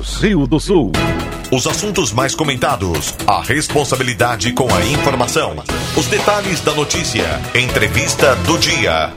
Rio 0.00 0.46
do 0.46 0.60
Sul. 0.60 0.92
Os 1.50 1.66
assuntos 1.66 2.12
mais 2.12 2.34
comentados, 2.34 3.14
a 3.26 3.42
responsabilidade 3.42 4.52
com 4.52 4.72
a 4.72 4.84
informação, 4.86 5.56
os 5.96 6.06
detalhes 6.06 6.60
da 6.60 6.72
notícia, 6.74 7.24
entrevista 7.54 8.36
do 8.36 8.58
dia. 8.58 9.12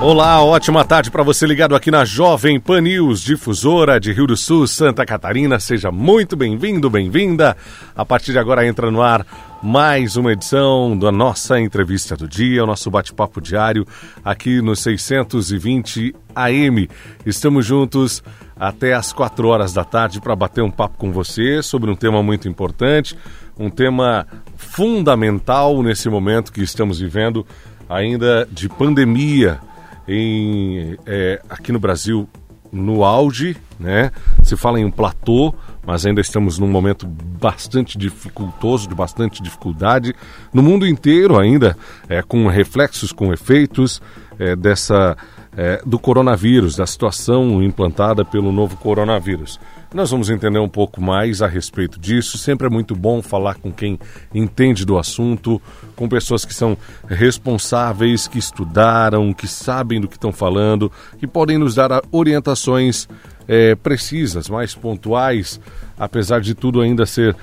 Olá, 0.00 0.40
ótima 0.44 0.84
tarde 0.84 1.10
para 1.10 1.22
você 1.22 1.46
ligado 1.46 1.74
aqui 1.74 1.90
na 1.90 2.04
Jovem 2.04 2.60
Pan 2.60 2.82
News, 2.82 3.20
difusora 3.20 3.98
de 3.98 4.12
Rio 4.12 4.26
do 4.26 4.36
Sul, 4.36 4.66
Santa 4.66 5.04
Catarina. 5.04 5.58
Seja 5.58 5.90
muito 5.90 6.36
bem-vindo, 6.36 6.88
bem-vinda. 6.88 7.56
A 7.96 8.04
partir 8.04 8.30
de 8.32 8.38
agora 8.38 8.66
entra 8.66 8.90
no 8.90 9.02
ar 9.02 9.26
mais 9.62 10.16
uma 10.16 10.32
edição 10.32 10.96
da 10.96 11.10
nossa 11.10 11.58
entrevista 11.58 12.16
do 12.16 12.28
dia, 12.28 12.62
o 12.62 12.66
nosso 12.66 12.90
bate-papo 12.90 13.40
diário 13.40 13.84
aqui 14.24 14.62
no 14.62 14.76
620 14.76 16.14
AM. 16.34 16.88
Estamos 17.26 17.66
juntos 17.66 18.22
até 18.58 18.94
às 18.94 19.12
4 19.12 19.48
horas 19.48 19.72
da 19.72 19.84
tarde 19.84 20.20
para 20.20 20.36
bater 20.36 20.62
um 20.62 20.70
papo 20.70 20.96
com 20.96 21.10
você 21.10 21.62
sobre 21.62 21.90
um 21.90 21.96
tema 21.96 22.22
muito 22.22 22.48
importante, 22.48 23.16
um 23.58 23.68
tema 23.68 24.26
fundamental 24.56 25.82
nesse 25.82 26.08
momento 26.08 26.52
que 26.52 26.62
estamos 26.62 27.00
vivendo 27.00 27.44
ainda 27.88 28.46
de 28.50 28.68
pandemia 28.68 29.60
em, 30.06 30.96
é, 31.04 31.40
aqui 31.48 31.72
no 31.72 31.80
Brasil 31.80 32.28
no 32.72 33.04
auge, 33.04 33.56
né? 33.78 34.10
Se 34.42 34.56
fala 34.56 34.80
em 34.80 34.84
um 34.84 34.90
platô, 34.90 35.54
mas 35.86 36.04
ainda 36.04 36.20
estamos 36.20 36.58
num 36.58 36.68
momento 36.68 37.06
bastante 37.06 37.96
dificultoso, 37.96 38.88
de 38.88 38.94
bastante 38.94 39.42
dificuldade. 39.42 40.14
No 40.52 40.62
mundo 40.62 40.86
inteiro 40.86 41.38
ainda, 41.38 41.76
é, 42.08 42.22
com 42.22 42.46
reflexos, 42.46 43.12
com 43.12 43.32
efeitos 43.32 44.02
é, 44.38 44.54
dessa 44.54 45.16
é, 45.56 45.80
do 45.84 45.98
coronavírus, 45.98 46.76
da 46.76 46.86
situação 46.86 47.62
implantada 47.62 48.24
pelo 48.24 48.52
novo 48.52 48.76
coronavírus. 48.76 49.58
Nós 49.92 50.10
vamos 50.10 50.28
entender 50.28 50.58
um 50.58 50.68
pouco 50.68 51.00
mais 51.00 51.40
a 51.40 51.46
respeito 51.46 51.98
disso. 51.98 52.36
Sempre 52.36 52.66
é 52.66 52.70
muito 52.70 52.94
bom 52.94 53.22
falar 53.22 53.54
com 53.54 53.72
quem 53.72 53.98
entende 54.34 54.84
do 54.84 54.98
assunto, 54.98 55.60
com 55.96 56.06
pessoas 56.06 56.44
que 56.44 56.52
são 56.52 56.76
responsáveis, 57.06 58.28
que 58.28 58.38
estudaram, 58.38 59.32
que 59.32 59.48
sabem 59.48 59.98
do 59.98 60.06
que 60.06 60.16
estão 60.16 60.30
falando, 60.30 60.92
que 61.18 61.26
podem 61.26 61.56
nos 61.56 61.74
dar 61.74 62.02
orientações 62.12 63.08
é, 63.48 63.74
precisas, 63.74 64.50
mais 64.50 64.74
pontuais, 64.74 65.58
apesar 65.98 66.42
de 66.42 66.54
tudo 66.54 66.82
ainda 66.82 67.06
ser 67.06 67.34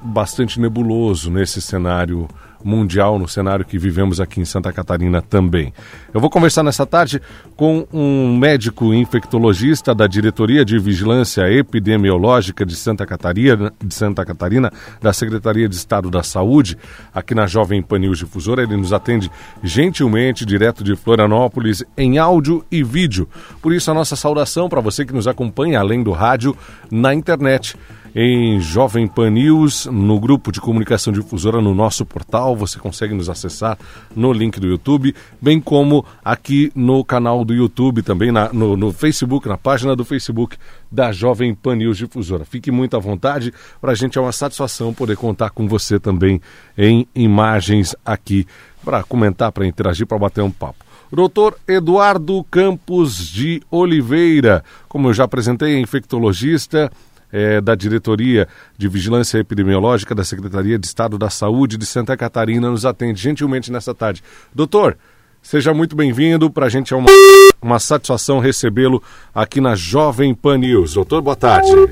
bastante 0.00 0.60
nebuloso 0.60 1.32
nesse 1.32 1.60
cenário 1.60 2.28
mundial, 2.66 3.18
no 3.18 3.28
cenário 3.28 3.64
que 3.64 3.78
vivemos 3.78 4.20
aqui 4.20 4.40
em 4.40 4.44
Santa 4.44 4.72
Catarina 4.72 5.22
também. 5.22 5.72
Eu 6.12 6.20
vou 6.20 6.28
conversar 6.28 6.64
nessa 6.64 6.84
tarde 6.84 7.22
com 7.56 7.86
um 7.92 8.36
médico 8.36 8.92
infectologista 8.92 9.94
da 9.94 10.06
Diretoria 10.08 10.64
de 10.64 10.76
Vigilância 10.78 11.48
Epidemiológica 11.50 12.66
de 12.66 12.74
Santa 12.74 13.06
Catarina, 13.06 13.72
de 13.82 13.94
Santa 13.94 14.24
Catarina, 14.24 14.72
da 15.00 15.12
Secretaria 15.12 15.68
de 15.68 15.76
Estado 15.76 16.10
da 16.10 16.24
Saúde, 16.24 16.76
aqui 17.14 17.34
na 17.34 17.46
Jovem 17.46 17.80
Panil 17.80 18.12
Difusora. 18.12 18.64
Ele 18.64 18.76
nos 18.76 18.92
atende 18.92 19.30
gentilmente, 19.62 20.44
direto 20.44 20.82
de 20.82 20.96
Florianópolis, 20.96 21.84
em 21.96 22.18
áudio 22.18 22.64
e 22.70 22.82
vídeo. 22.82 23.28
Por 23.62 23.72
isso, 23.72 23.90
a 23.90 23.94
nossa 23.94 24.16
saudação 24.16 24.68
para 24.68 24.80
você 24.80 25.04
que 25.04 25.12
nos 25.12 25.28
acompanha, 25.28 25.78
além 25.78 26.02
do 26.02 26.10
rádio, 26.10 26.56
na 26.90 27.14
internet 27.14 27.76
em 28.18 28.58
Jovem 28.58 29.06
Pan 29.06 29.28
News, 29.28 29.84
no 29.84 30.18
grupo 30.18 30.50
de 30.50 30.58
comunicação 30.58 31.12
difusora, 31.12 31.60
no 31.60 31.74
nosso 31.74 32.06
portal. 32.06 32.56
Você 32.56 32.78
consegue 32.78 33.12
nos 33.12 33.28
acessar 33.28 33.76
no 34.16 34.32
link 34.32 34.58
do 34.58 34.66
YouTube, 34.66 35.14
bem 35.38 35.60
como 35.60 36.02
aqui 36.24 36.72
no 36.74 37.04
canal 37.04 37.44
do 37.44 37.52
YouTube, 37.52 38.00
também 38.00 38.32
na, 38.32 38.50
no, 38.54 38.74
no 38.74 38.90
Facebook, 38.90 39.46
na 39.46 39.58
página 39.58 39.94
do 39.94 40.02
Facebook 40.02 40.56
da 40.90 41.12
Jovem 41.12 41.54
Pan 41.54 41.76
News 41.76 41.98
Difusora. 41.98 42.46
Fique 42.46 42.70
muito 42.70 42.96
à 42.96 42.98
vontade, 42.98 43.52
para 43.82 43.92
a 43.92 43.94
gente 43.94 44.16
é 44.16 44.20
uma 44.20 44.32
satisfação 44.32 44.94
poder 44.94 45.18
contar 45.18 45.50
com 45.50 45.68
você 45.68 46.00
também 46.00 46.40
em 46.78 47.06
imagens 47.14 47.94
aqui 48.02 48.46
para 48.82 49.02
comentar, 49.02 49.52
para 49.52 49.66
interagir, 49.66 50.06
para 50.06 50.18
bater 50.18 50.40
um 50.40 50.50
papo. 50.50 50.86
Doutor 51.12 51.58
Eduardo 51.68 52.42
Campos 52.44 53.28
de 53.28 53.60
Oliveira, 53.70 54.64
como 54.88 55.08
eu 55.08 55.12
já 55.12 55.24
apresentei, 55.24 55.74
é 55.74 55.78
infectologista, 55.78 56.90
é, 57.32 57.60
da 57.60 57.74
Diretoria 57.74 58.48
de 58.76 58.88
Vigilância 58.88 59.38
Epidemiológica 59.38 60.14
da 60.14 60.24
Secretaria 60.24 60.78
de 60.78 60.86
Estado 60.86 61.18
da 61.18 61.30
Saúde 61.30 61.76
de 61.76 61.86
Santa 61.86 62.16
Catarina 62.16 62.70
nos 62.70 62.84
atende 62.84 63.20
gentilmente 63.20 63.70
nessa 63.72 63.94
tarde. 63.94 64.22
Doutor, 64.54 64.96
seja 65.42 65.74
muito 65.74 65.96
bem-vindo. 65.96 66.50
Para 66.50 66.66
a 66.66 66.68
gente 66.68 66.92
é 66.94 66.96
uma, 66.96 67.10
uma 67.60 67.78
satisfação 67.78 68.38
recebê-lo 68.38 69.02
aqui 69.34 69.60
na 69.60 69.74
Jovem 69.74 70.34
Pan 70.34 70.58
News. 70.58 70.94
Doutor, 70.94 71.22
boa 71.22 71.36
tarde. 71.36 71.70
Boa 71.70 71.86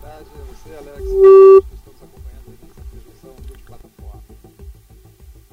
tarde 0.00 0.28
a 0.34 0.54
você, 0.54 0.70
Alex. 0.76 1.64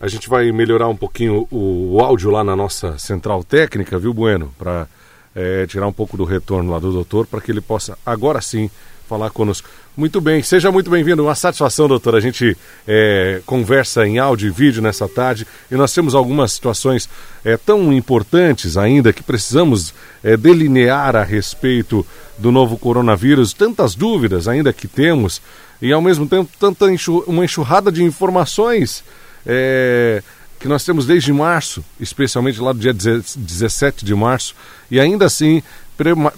A 0.01 0.07
gente 0.07 0.29
vai 0.29 0.49
melhorar 0.51 0.87
um 0.87 0.95
pouquinho 0.95 1.45
o, 1.51 1.95
o 1.95 1.99
áudio 1.99 2.31
lá 2.31 2.41
na 2.43 2.55
nossa 2.55 2.97
central 2.97 3.43
técnica, 3.43 3.99
viu, 3.99 4.13
Bueno? 4.13 4.53
Para 4.57 4.87
é, 5.35 5.65
tirar 5.67 5.87
um 5.87 5.93
pouco 5.93 6.17
do 6.17 6.23
retorno 6.23 6.71
lá 6.71 6.79
do 6.79 6.91
doutor 6.91 7.25
para 7.25 7.41
que 7.41 7.51
ele 7.51 7.61
possa 7.61 7.97
agora 8.05 8.41
sim 8.41 8.69
falar 9.07 9.31
conosco. 9.31 9.67
Muito 9.97 10.21
bem, 10.21 10.41
seja 10.43 10.71
muito 10.71 10.89
bem-vindo. 10.89 11.23
Uma 11.23 11.35
satisfação, 11.35 11.87
doutor. 11.87 12.15
A 12.15 12.19
gente 12.19 12.55
é, 12.87 13.41
conversa 13.45 14.07
em 14.07 14.19
áudio 14.19 14.47
e 14.47 14.51
vídeo 14.51 14.81
nessa 14.81 15.09
tarde 15.09 15.45
e 15.69 15.75
nós 15.75 15.93
temos 15.93 16.15
algumas 16.15 16.53
situações 16.53 17.09
é, 17.43 17.57
tão 17.57 17.91
importantes 17.91 18.77
ainda 18.77 19.11
que 19.11 19.23
precisamos 19.23 19.93
é, 20.23 20.37
delinear 20.37 21.15
a 21.15 21.23
respeito 21.23 22.05
do 22.37 22.51
novo 22.51 22.77
coronavírus. 22.77 23.51
Tantas 23.51 23.95
dúvidas 23.95 24.47
ainda 24.47 24.71
que 24.71 24.87
temos 24.87 25.41
e 25.81 25.91
ao 25.91 26.01
mesmo 26.01 26.27
tempo 26.27 26.49
tanta 26.59 26.89
enxur 26.91 27.23
uma 27.27 27.43
enxurrada 27.43 27.91
de 27.91 28.03
informações. 28.03 29.03
É, 29.45 30.21
que 30.59 30.67
nós 30.67 30.83
temos 30.83 31.05
desde 31.05 31.31
março, 31.31 31.83
especialmente 31.99 32.59
lá 32.59 32.73
do 32.73 32.79
dia 32.79 32.93
17 32.93 34.03
de 34.03 34.13
março, 34.13 34.53
e 34.91 34.99
ainda 34.99 35.25
assim 35.25 35.63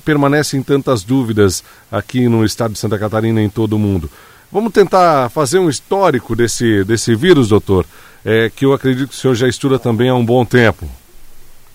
permanecem 0.06 0.62
tantas 0.62 1.04
dúvidas 1.04 1.64
aqui 1.92 2.28
no 2.28 2.46
estado 2.46 2.74
de 2.74 2.80
Santa 2.80 3.00
Catarina 3.00 3.42
e 3.42 3.46
em 3.46 3.50
todo 3.50 3.74
o 3.74 3.80
mundo. 3.80 4.10
Vamos 4.52 4.74
tentar 4.74 5.30
fazer 5.30 5.60
um 5.60 5.70
histórico 5.70 6.36
desse, 6.36 6.84
desse 6.84 7.16
vírus, 7.16 7.50
doutor, 7.50 7.86
é, 8.24 8.50
que 8.50 8.66
eu 8.66 8.74
acredito 8.74 9.10
que 9.10 9.16
o 9.16 9.18
senhor 9.18 9.34
já 9.34 9.48
estuda 9.48 9.80
também 9.80 10.10
há 10.10 10.16
um 10.16 10.26
bom 10.26 10.46
tempo. 10.46 10.88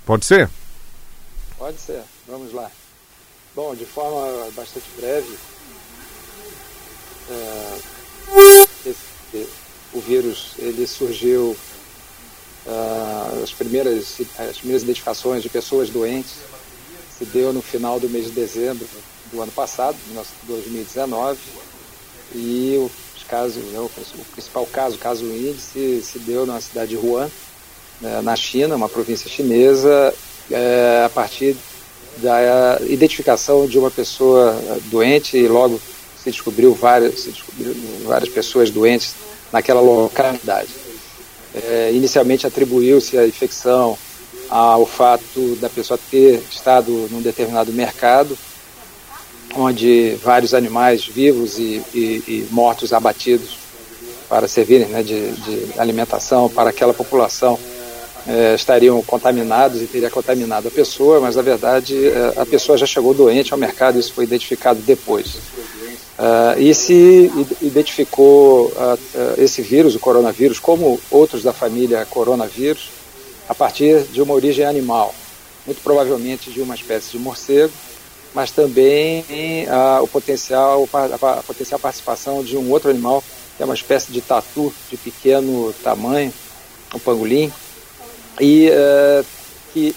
Pode 0.04 0.24
ser? 0.24 0.48
Pode 1.58 1.80
ser, 1.80 2.02
vamos 2.28 2.52
lá. 2.52 2.70
Bom, 3.54 3.74
de 3.74 3.86
forma 3.86 4.50
bastante 4.54 4.86
breve, 4.98 5.34
é, 7.30 7.78
esse, 8.84 9.48
o 9.94 10.00
vírus 10.00 10.52
ele 10.58 10.86
surgiu 10.86 11.56
Uh, 12.66 13.44
as, 13.44 13.52
primeiras, 13.52 14.20
as 14.38 14.56
primeiras 14.56 14.82
identificações 14.82 15.42
de 15.42 15.48
pessoas 15.48 15.88
doentes 15.88 16.32
se 17.16 17.24
deu 17.26 17.52
no 17.52 17.62
final 17.62 18.00
do 18.00 18.08
mês 18.08 18.26
de 18.26 18.32
dezembro 18.32 18.86
do 19.32 19.40
ano 19.40 19.52
passado, 19.52 19.96
2019, 20.46 21.38
e 22.34 22.76
os 23.16 23.22
casos, 23.24 23.62
né, 23.66 23.78
o 23.80 23.88
principal 24.32 24.66
caso, 24.66 24.96
o 24.96 24.98
caso 24.98 25.24
índice, 25.24 26.02
se 26.02 26.18
deu 26.18 26.44
na 26.44 26.60
cidade 26.60 26.90
de 26.90 26.96
Wuhan, 26.96 27.30
né, 28.00 28.20
na 28.20 28.36
China, 28.36 28.76
uma 28.76 28.88
província 28.88 29.30
chinesa, 29.30 30.12
é, 30.50 31.02
a 31.04 31.08
partir 31.08 31.56
da 32.18 32.78
identificação 32.82 33.66
de 33.66 33.78
uma 33.78 33.90
pessoa 33.90 34.60
doente 34.86 35.36
e 35.36 35.48
logo 35.48 35.80
se 36.22 36.30
descobriu 36.30 36.74
várias, 36.74 37.20
se 37.20 37.30
descobriu 37.30 37.74
várias 38.04 38.28
pessoas 38.28 38.70
doentes 38.70 39.14
naquela 39.52 39.80
localidade. 39.80 40.85
É, 41.56 41.90
inicialmente 41.92 42.46
atribuiu-se 42.46 43.16
a 43.18 43.26
infecção 43.26 43.96
ao 44.48 44.86
fato 44.86 45.56
da 45.56 45.68
pessoa 45.68 45.98
ter 46.10 46.42
estado 46.50 47.08
num 47.10 47.20
determinado 47.20 47.72
mercado, 47.72 48.36
onde 49.54 50.16
vários 50.22 50.54
animais 50.54 51.06
vivos 51.06 51.58
e, 51.58 51.82
e, 51.94 52.22
e 52.28 52.48
mortos 52.50 52.92
abatidos 52.92 53.58
para 54.28 54.46
servirem 54.48 54.88
né, 54.88 55.02
de, 55.02 55.32
de, 55.32 55.78
alimentação 55.78 56.48
para 56.48 56.70
aquela 56.70 56.92
população 56.92 57.58
é, 58.26 58.54
estariam 58.54 59.00
contaminados 59.02 59.80
e 59.80 59.86
teria 59.86 60.10
contaminado 60.10 60.68
a 60.68 60.70
pessoa, 60.70 61.20
mas 61.20 61.36
na 61.36 61.42
verdade 61.42 62.08
é, 62.08 62.34
a 62.36 62.44
pessoa 62.44 62.76
já 62.76 62.86
chegou 62.86 63.14
doente 63.14 63.52
ao 63.52 63.58
mercado, 63.58 63.98
isso 63.98 64.12
foi 64.12 64.24
identificado 64.24 64.80
depois. 64.80 65.36
Uh, 66.18 66.58
e 66.58 66.74
se 66.74 67.30
identificou 67.60 68.68
uh, 68.68 68.94
uh, 68.94 68.98
esse 69.36 69.60
vírus, 69.60 69.94
o 69.94 69.98
coronavírus, 69.98 70.58
como 70.58 70.98
outros 71.10 71.42
da 71.42 71.52
família 71.52 72.06
coronavírus, 72.06 72.88
a 73.46 73.54
partir 73.54 74.04
de 74.04 74.22
uma 74.22 74.32
origem 74.32 74.64
animal, 74.64 75.14
muito 75.66 75.82
provavelmente 75.82 76.50
de 76.50 76.62
uma 76.62 76.74
espécie 76.74 77.10
de 77.10 77.18
morcego, 77.18 77.72
mas 78.34 78.50
também 78.50 79.24
o 80.02 80.06
potencial, 80.08 80.86
a, 80.92 81.42
potencial 81.42 81.80
participação 81.80 82.42
de 82.42 82.56
um 82.56 82.70
outro 82.70 82.90
animal, 82.90 83.22
que 83.56 83.62
é 83.62 83.66
uma 83.66 83.74
espécie 83.74 84.12
de 84.12 84.20
tatu 84.20 84.72
de 84.90 84.96
pequeno 84.96 85.72
tamanho, 85.82 86.32
um 86.94 86.98
pangolim, 86.98 87.50
e 88.38 88.68
que 89.72 89.94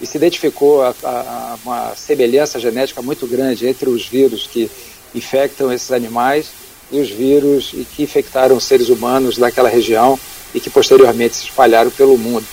e 0.00 0.06
se 0.06 0.16
identificou 0.16 0.82
a, 0.82 0.94
a, 1.02 1.58
uma 1.64 1.96
semelhança 1.96 2.60
genética 2.60 3.02
muito 3.02 3.26
grande 3.26 3.66
entre 3.66 3.88
os 3.88 4.06
vírus 4.06 4.46
que 4.46 4.70
infectam 5.14 5.72
esses 5.72 5.90
animais 5.92 6.46
e 6.90 7.00
os 7.00 7.10
vírus 7.10 7.74
que 7.94 8.02
infectaram 8.02 8.58
seres 8.58 8.88
humanos 8.88 9.36
daquela 9.36 9.68
região 9.68 10.18
e 10.54 10.60
que 10.60 10.70
posteriormente 10.70 11.36
se 11.36 11.44
espalharam 11.44 11.90
pelo 11.90 12.16
mundo. 12.16 12.46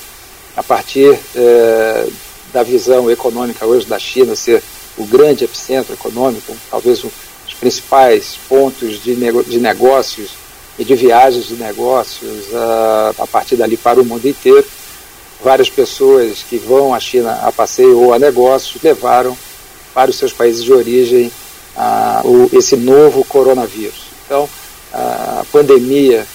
A 0.56 0.64
partir 0.64 1.18
eh, 1.36 2.08
da 2.54 2.64
visão 2.64 3.12
econômica 3.12 3.66
hoje 3.66 3.86
da 3.86 4.00
China 4.00 4.36
ser 4.36 4.64
o 4.98 5.06
grande 5.06 5.44
epicentro 5.44 5.94
econômico, 5.94 6.56
talvez 6.72 7.04
um 7.04 7.10
dos 7.46 7.54
principais 7.60 8.38
pontos 8.48 9.04
de, 9.04 9.14
nego 9.16 9.44
de 9.44 9.60
negócios 9.60 10.32
e 10.80 10.86
de 10.86 10.96
viagens 10.96 11.48
de 11.48 11.56
negócios 11.56 12.46
uh, 12.48 13.22
a 13.22 13.28
partir 13.28 13.58
dali 13.58 13.76
para 13.76 14.02
o 14.02 14.06
mundo 14.06 14.26
inteiro. 14.26 14.66
Várias 15.44 15.70
pessoas 15.70 16.44
que 16.50 16.58
vão 16.58 16.94
à 16.94 17.00
China 17.00 17.40
a 17.44 17.52
passeio 17.52 18.00
ou 18.00 18.14
a 18.14 18.20
negócios 18.20 18.82
levaram 18.82 19.38
para 19.94 20.10
os 20.10 20.18
seus 20.18 20.32
países 20.32 20.64
de 20.64 20.72
origem 20.72 21.32
uh, 21.76 22.28
o, 22.28 22.50
esse 22.58 22.76
novo 22.76 23.24
coronavírus. 23.26 24.06
Então, 24.26 24.50
a 24.94 25.46
pandemia, 25.52 26.26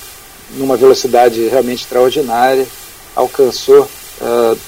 numa 0.56 0.76
velocidade 0.76 1.48
realmente 1.48 1.82
extraordinária, 1.82 2.66
alcançou 3.16 3.82
uh, 4.20 4.58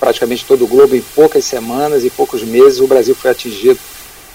praticamente 0.00 0.44
todo 0.44 0.64
o 0.64 0.66
globo 0.66 0.96
em 0.96 1.02
poucas 1.14 1.44
semanas 1.44 2.04
e 2.04 2.10
poucos 2.10 2.42
meses. 2.42 2.80
O 2.80 2.86
Brasil 2.86 3.14
foi 3.14 3.30
atingido 3.30 3.78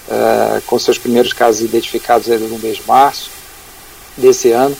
uh, 0.08 0.62
com 0.62 0.78
seus 0.78 0.98
primeiros 0.98 1.32
casos 1.32 1.62
identificados 1.62 2.30
ainda 2.30 2.46
no 2.46 2.58
mês 2.58 2.76
de 2.76 2.86
março 2.86 3.30
desse 4.16 4.50
ano. 4.52 4.76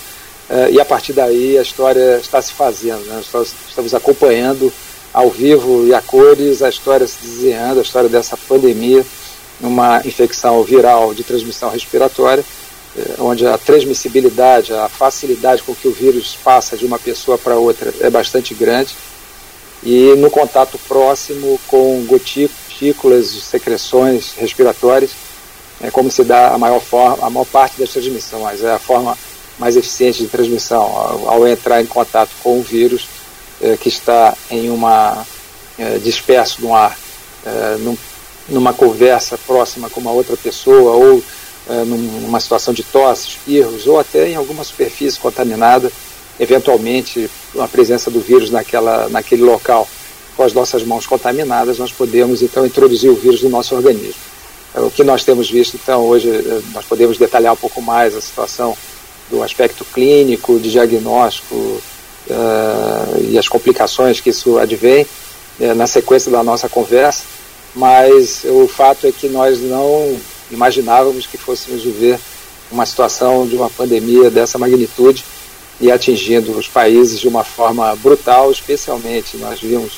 Uh, 0.49 0.73
e 0.73 0.81
a 0.81 0.85
partir 0.85 1.13
daí 1.13 1.59
a 1.59 1.63
história 1.63 2.19
está 2.19 2.41
se 2.41 2.53
fazendo. 2.53 3.05
Né? 3.05 3.21
Nós 3.33 3.55
estamos 3.69 3.93
acompanhando 3.95 4.73
ao 5.13 5.31
vivo 5.31 5.87
e 5.87 5.93
a 5.93 6.01
cores 6.01 6.63
a 6.63 6.69
história 6.69 7.07
se 7.07 7.19
desenhando, 7.23 7.81
a 7.81 7.83
história 7.83 8.09
dessa 8.09 8.37
pandemia, 8.37 9.05
uma 9.61 10.01
infecção 10.05 10.63
viral 10.63 11.15
de 11.15 11.25
transmissão 11.25 11.71
respiratória 11.71 12.45
eh, 12.97 13.15
onde 13.19 13.47
a 13.47 13.59
transmissibilidade, 13.59 14.73
a 14.73 14.89
facilidade 14.89 15.63
com 15.63 15.75
que 15.75 15.89
o 15.89 15.93
vírus 15.93 16.37
passa 16.43 16.77
de 16.77 16.85
uma 16.85 16.99
pessoa 16.99 17.37
para 17.39 17.57
outra 17.57 17.93
é 18.01 18.11
bastante 18.11 18.55
grande. 18.55 18.95
E 19.83 20.15
no 20.17 20.31
contato 20.31 20.79
próximo 20.89 21.61
com 21.69 22.05
gotículas, 22.07 23.27
secreções 23.45 24.33
respiratórias, 24.37 25.13
é 25.81 25.91
como 25.91 26.11
se 26.11 26.25
dá 26.25 26.49
a 26.49 26.59
maior, 26.59 26.81
forma, 26.81 27.25
a 27.25 27.31
maior 27.31 27.45
parte 27.45 27.79
das 27.79 27.91
transmissões, 27.91 28.63
é 28.63 28.73
a 28.73 28.79
forma 28.79 29.17
mais 29.57 29.77
eficiente 29.77 30.23
de 30.23 30.29
transmissão, 30.29 30.83
ao, 30.83 31.29
ao 31.29 31.47
entrar 31.47 31.81
em 31.81 31.87
contato 31.87 32.31
com 32.43 32.59
o 32.59 32.63
vírus 32.63 33.09
é, 33.61 33.77
que 33.77 33.89
está 33.89 34.37
em 34.51 34.71
uma 34.71 35.25
é, 35.79 35.99
disperso 35.99 36.61
no 36.61 36.75
ar, 36.75 36.99
é, 37.47 37.77
num, 37.79 37.97
numa 38.49 38.73
conversa 38.73 39.39
próxima 39.39 39.91
com 39.91 40.01
uma 40.01 40.13
outra 40.13 40.37
pessoa 40.37 40.93
ou 40.93 41.23
é, 41.69 41.85
numa 41.85 42.41
situação 42.41 42.73
de 42.73 42.83
tosse, 42.83 43.29
espirros, 43.29 43.87
ou 43.87 44.01
até 44.01 44.31
em 44.31 44.37
alguma 44.37 44.65
superfície 44.65 45.19
contaminada, 45.19 45.93
eventualmente 46.41 47.31
a 47.59 47.69
presença 47.69 48.11
do 48.11 48.21
vírus 48.21 48.51
naquela, 48.51 49.09
naquele 49.11 49.43
local. 49.43 49.87
Com 50.35 50.45
as 50.45 50.53
nossas 50.55 50.83
mãos 50.83 51.07
contaminadas, 51.07 51.79
nós 51.79 51.93
podemos 51.93 52.43
então 52.43 52.65
introduzir 52.65 53.11
o 53.11 53.15
vírus 53.15 53.43
no 53.43 53.51
nosso 53.51 53.75
organismo. 53.75 54.15
É, 54.75 54.81
o 54.81 54.91
que 54.91 55.05
nós 55.05 55.25
temos 55.25 55.51
visto, 55.51 55.77
então, 55.77 56.07
hoje, 56.07 56.31
é, 56.31 56.61
nós 56.73 56.87
podemos 56.87 57.19
detalhar 57.19 57.53
um 57.53 57.57
pouco 57.57 57.83
mais 57.83 58.17
a 58.17 58.21
situação 58.21 58.75
do 59.31 59.43
aspecto 59.43 59.85
clínico, 59.85 60.59
de 60.59 60.71
diagnóstico 60.71 61.55
uh, 61.55 63.21
e 63.29 63.37
as 63.37 63.47
complicações 63.47 64.21
que 64.21 64.31
isso 64.31 64.59
advém 64.59 65.07
na 65.77 65.87
sequência 65.87 66.31
da 66.31 66.43
nossa 66.43 66.67
conversa, 66.67 67.25
mas 67.75 68.45
o 68.45 68.67
fato 68.67 69.07
é 69.07 69.13
que 69.13 69.29
nós 69.29 69.61
não 69.61 70.19
imaginávamos 70.51 71.27
que 71.27 71.37
fôssemos 71.37 71.83
viver 71.83 72.19
uma 72.71 72.85
situação 72.85 73.47
de 73.47 73.57
uma 73.57 73.71
pandemia 73.71 74.31
dessa 74.31 74.59
magnitude 74.59 75.25
e 75.81 75.91
atingindo 75.91 76.53
os 76.53 76.69
países 76.69 77.21
de 77.21 77.29
uma 77.29 77.45
forma 77.45 77.95
brutal, 77.97 78.51
especialmente 78.51 79.37
nós 79.37 79.61
vimos 79.61 79.93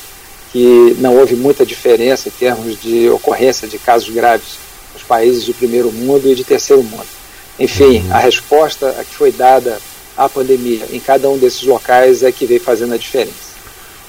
que 0.52 0.96
não 0.98 1.16
houve 1.16 1.36
muita 1.36 1.64
diferença 1.64 2.28
em 2.28 2.32
termos 2.32 2.80
de 2.80 3.08
ocorrência 3.08 3.68
de 3.68 3.78
casos 3.78 4.10
graves 4.10 4.58
nos 4.92 5.02
países 5.02 5.44
de 5.44 5.52
primeiro 5.52 5.92
mundo 5.92 6.28
e 6.28 6.34
de 6.34 6.44
terceiro 6.44 6.82
mundo. 6.82 7.06
Enfim, 7.58 8.00
uhum. 8.00 8.14
a 8.14 8.18
resposta 8.18 8.92
que 9.08 9.14
foi 9.14 9.30
dada 9.30 9.80
à 10.16 10.28
pandemia 10.28 10.86
em 10.90 10.98
cada 10.98 11.28
um 11.28 11.38
desses 11.38 11.62
locais 11.62 12.22
é 12.22 12.32
que 12.32 12.46
veio 12.46 12.60
fazendo 12.60 12.94
a 12.94 12.98
diferença. 12.98 13.49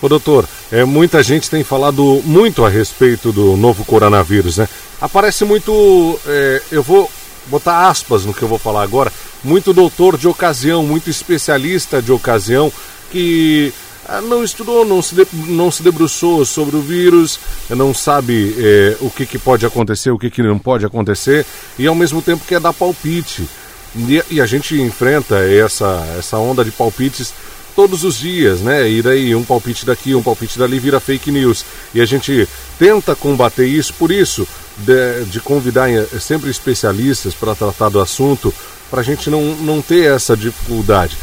Ô 0.02 0.10
doutor, 0.10 0.48
é, 0.72 0.84
muita 0.84 1.22
gente 1.22 1.50
tem 1.50 1.64
falado 1.64 2.22
muito 2.26 2.66
a 2.66 2.70
respeito 2.70 3.32
do 3.32 3.56
novo 3.56 3.86
coronavírus, 3.86 4.58
né? 4.58 4.68
Aparece 5.00 5.46
muito, 5.46 6.20
é, 6.26 6.62
eu 6.72 6.82
vou 6.82 7.10
botar 7.48 7.88
aspas 7.88 8.26
no 8.26 8.34
que 8.34 8.42
eu 8.42 8.48
vou 8.48 8.58
falar 8.58 8.82
agora, 8.82 9.14
muito 9.44 9.74
doutor 9.74 10.18
de 10.18 10.28
ocasião, 10.28 10.84
muito 10.84 11.10
especialista 11.10 12.02
de 12.02 12.12
ocasião 12.12 12.72
que 13.12 13.72
ah, 14.08 14.22
não 14.22 14.44
estudou, 14.44 14.84
não 14.84 15.02
se, 15.02 15.14
de, 15.14 15.28
não 15.34 15.70
se 15.70 15.84
debruçou 15.84 16.44
sobre 16.46 16.76
o 16.76 16.82
vírus, 16.82 17.40
não 17.70 17.94
sabe 17.94 18.56
é, 18.58 18.98
o 19.02 19.10
que, 19.10 19.26
que 19.26 19.38
pode 19.38 19.66
acontecer, 19.66 20.10
o 20.10 20.18
que, 20.18 20.32
que 20.32 20.42
não 20.42 20.58
pode 20.58 20.86
acontecer, 20.86 21.46
e 21.78 21.86
ao 21.86 21.94
mesmo 21.94 22.22
tempo 22.22 22.44
quer 22.48 22.60
dar 22.60 22.74
palpite. 22.74 23.48
E, 23.96 24.24
e 24.32 24.42
a 24.42 24.46
gente 24.46 24.80
enfrenta 24.82 25.40
essa, 25.40 26.04
essa 26.18 26.38
onda 26.38 26.64
de 26.64 26.72
palpites 26.72 27.34
todos 27.76 28.04
os 28.04 28.18
dias, 28.18 28.62
né? 28.62 28.90
E 28.90 29.02
daí 29.02 29.36
um 29.36 29.44
palpite 29.44 29.86
daqui, 29.86 30.14
um 30.14 30.24
palpite 30.24 30.58
dali 30.58 30.80
vira 30.80 31.00
fake 31.00 31.32
news. 31.32 31.66
E 31.94 32.02
a 32.02 32.06
gente 32.06 32.48
tenta 32.78 33.16
combater 33.16 33.66
isso, 33.66 33.94
por 33.94 34.12
isso, 34.12 34.48
de, 34.78 35.26
de 35.26 35.40
convidar 35.40 35.90
eh, 35.90 36.06
sempre 36.20 36.50
especialistas 36.50 37.34
para 37.34 37.56
tratar 37.56 37.90
do 37.90 38.00
assunto, 38.00 38.54
para 38.90 39.02
a 39.02 39.04
gente 39.04 39.30
não, 39.30 39.56
não 39.56 39.82
ter 39.82 40.14
essa 40.14 40.36
dificuldade. 40.36 41.18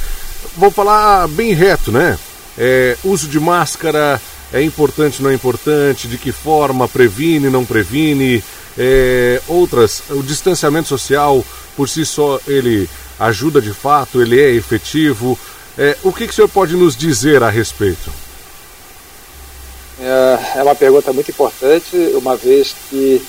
Vou 0.56 0.71
falar 0.71 1.29
bem 1.29 1.53
reto, 1.53 1.93
né? 1.93 2.19
É, 2.56 2.97
uso 3.05 3.29
de 3.29 3.39
máscara 3.39 4.21
é 4.53 4.62
importante, 4.62 5.23
não 5.23 5.31
é 5.31 5.35
importante? 5.35 6.09
De 6.09 6.19
que 6.19 6.33
forma? 6.33 6.89
Previne, 6.89 7.49
não 7.50 7.65
previne? 7.65 8.43
É, 8.77 9.41
outras, 9.47 10.03
o 10.11 10.23
distanciamento 10.23 10.89
social 10.89 11.45
por 11.77 11.89
si 11.89 12.05
só 12.05 12.41
ele 12.47 12.89
ajuda 13.19 13.61
de 13.61 13.73
fato, 13.73 14.21
ele 14.21 14.41
é 14.41 14.50
efetivo. 14.50 15.39
É, 15.78 15.96
o 16.02 16.12
que, 16.12 16.26
que 16.26 16.32
o 16.32 16.34
senhor 16.34 16.48
pode 16.48 16.75
nos 16.75 16.96
dizer 16.96 17.42
a 17.42 17.48
respeito? 17.48 18.12
É, 20.00 20.58
é 20.58 20.62
uma 20.62 20.75
pergunta 20.75 21.12
muito 21.12 21.30
importante, 21.30 21.96
uma 22.14 22.36
vez 22.36 22.75
que 22.90 23.25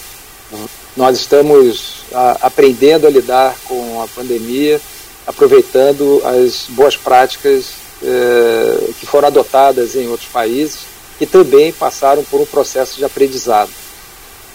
nós 0.98 1.16
estamos 1.16 2.04
aprendendo 2.42 3.06
a 3.06 3.10
lidar 3.10 3.56
com 3.66 4.02
a 4.02 4.08
pandemia, 4.08 4.82
aproveitando 5.28 6.24
as 6.26 6.66
boas 6.70 6.98
práticas 6.98 7.74
é, 8.02 8.94
que 9.00 9.06
foram 9.06 9.28
adotadas 9.28 9.96
em 9.96 10.08
outros 10.08 10.30
países 10.30 10.90
que 11.20 11.26
também 11.26 11.72
passaram 11.74 12.24
por 12.24 12.40
um 12.40 12.46
processo 12.46 12.96
de 12.96 13.04
aprendizado. 13.04 13.70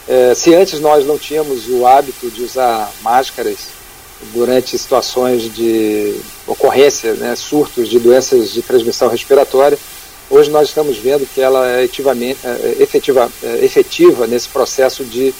É, 0.09 0.35
se 0.35 0.55
antes 0.55 0.81
nós 0.81 1.07
não 1.07 1.19
tínhamos 1.19 1.69
o 1.69 1.87
hábito 1.87 2.31
de 2.31 2.43
usar 2.43 2.91
máscaras 3.03 3.69
durante 4.33 4.79
situações 4.79 5.43
de 5.55 6.17
ocorrência, 6.47 7.15
né, 7.15 7.35
surtos 7.37 7.89
de 7.89 7.99
doenças 7.99 8.53
de 8.53 8.63
transmissão 8.63 9.09
respiratória. 9.09 9.79
Hoje 10.31 10.51
nós 10.51 10.69
estamos 10.69 10.97
vendo 10.97 11.27
que 11.27 11.41
ela 11.41 11.69
é, 11.69 11.83
é 11.83 12.83
efetiva, 12.83 13.31
é 13.43 13.65
efetiva 13.65 14.27
nesse 14.27 14.49
processo 14.49 15.05
de 15.05 15.35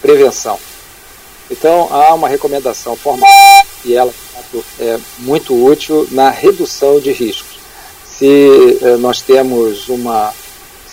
prevenção. 0.00 0.58
Então 1.50 1.88
há 1.90 2.14
uma 2.14 2.28
recomendação 2.28 2.96
formal 2.96 3.28
e 3.84 3.94
ela 3.94 4.12
é 4.78 4.98
muito 5.18 5.54
útil 5.54 6.06
na 6.10 6.30
redução 6.30 7.00
de 7.00 7.12
riscos. 7.12 7.58
Se 8.18 8.78
é, 8.82 8.96
nós 8.96 9.20
temos 9.20 9.88
uma 9.88 10.32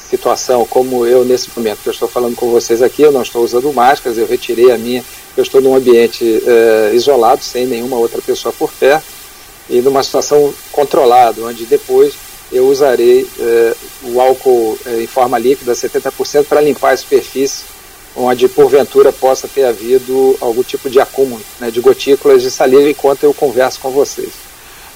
situação 0.10 0.66
como 0.66 1.06
eu 1.06 1.26
nesse 1.26 1.50
momento 1.56 1.80
que 1.84 1.90
eu 1.90 1.94
estou 1.94 2.08
falando 2.08 2.36
com 2.36 2.50
vocês 2.50 2.82
aqui, 2.82 3.02
eu 3.02 3.12
não 3.12 3.22
estou 3.22 3.44
usando 3.44 3.72
máscaras, 3.74 4.18
eu 4.18 4.26
retirei 4.26 4.72
a 4.72 4.78
minha 4.78 5.04
eu 5.38 5.44
estou 5.44 5.62
num 5.62 5.76
ambiente 5.76 6.24
uh, 6.24 6.96
isolado, 6.96 7.44
sem 7.44 7.68
nenhuma 7.68 7.98
outra 7.98 8.22
pessoa 8.22 8.52
por 8.52 8.72
perto, 8.74 9.06
e 9.70 9.82
numa 9.82 10.02
situação 10.02 10.54
controlada, 10.72 11.44
onde 11.44 11.66
depois 11.66 12.16
eu 12.52 12.68
usarei 12.68 13.22
uh, 13.24 13.78
o 14.12 14.20
álcool 14.20 14.78
uh, 14.86 15.00
em 15.00 15.06
forma 15.06 15.38
líquida, 15.38 15.74
70%, 15.74 16.46
para 16.46 16.62
limpar 16.62 16.94
a 16.94 16.98
superfície 16.98 17.66
onde 18.16 18.48
porventura 18.48 19.14
possa 19.14 19.48
ter 19.48 19.64
havido 19.64 20.36
algum 20.42 20.64
tipo 20.64 20.90
de 20.90 21.00
acúmulo 21.00 21.42
né, 21.60 21.70
de 21.70 21.80
gotículas 21.80 22.42
de 22.42 22.50
saliva 22.50 22.90
enquanto 22.90 23.24
eu 23.24 23.32
converso 23.32 23.80
com 23.80 23.92
vocês. 23.92 24.32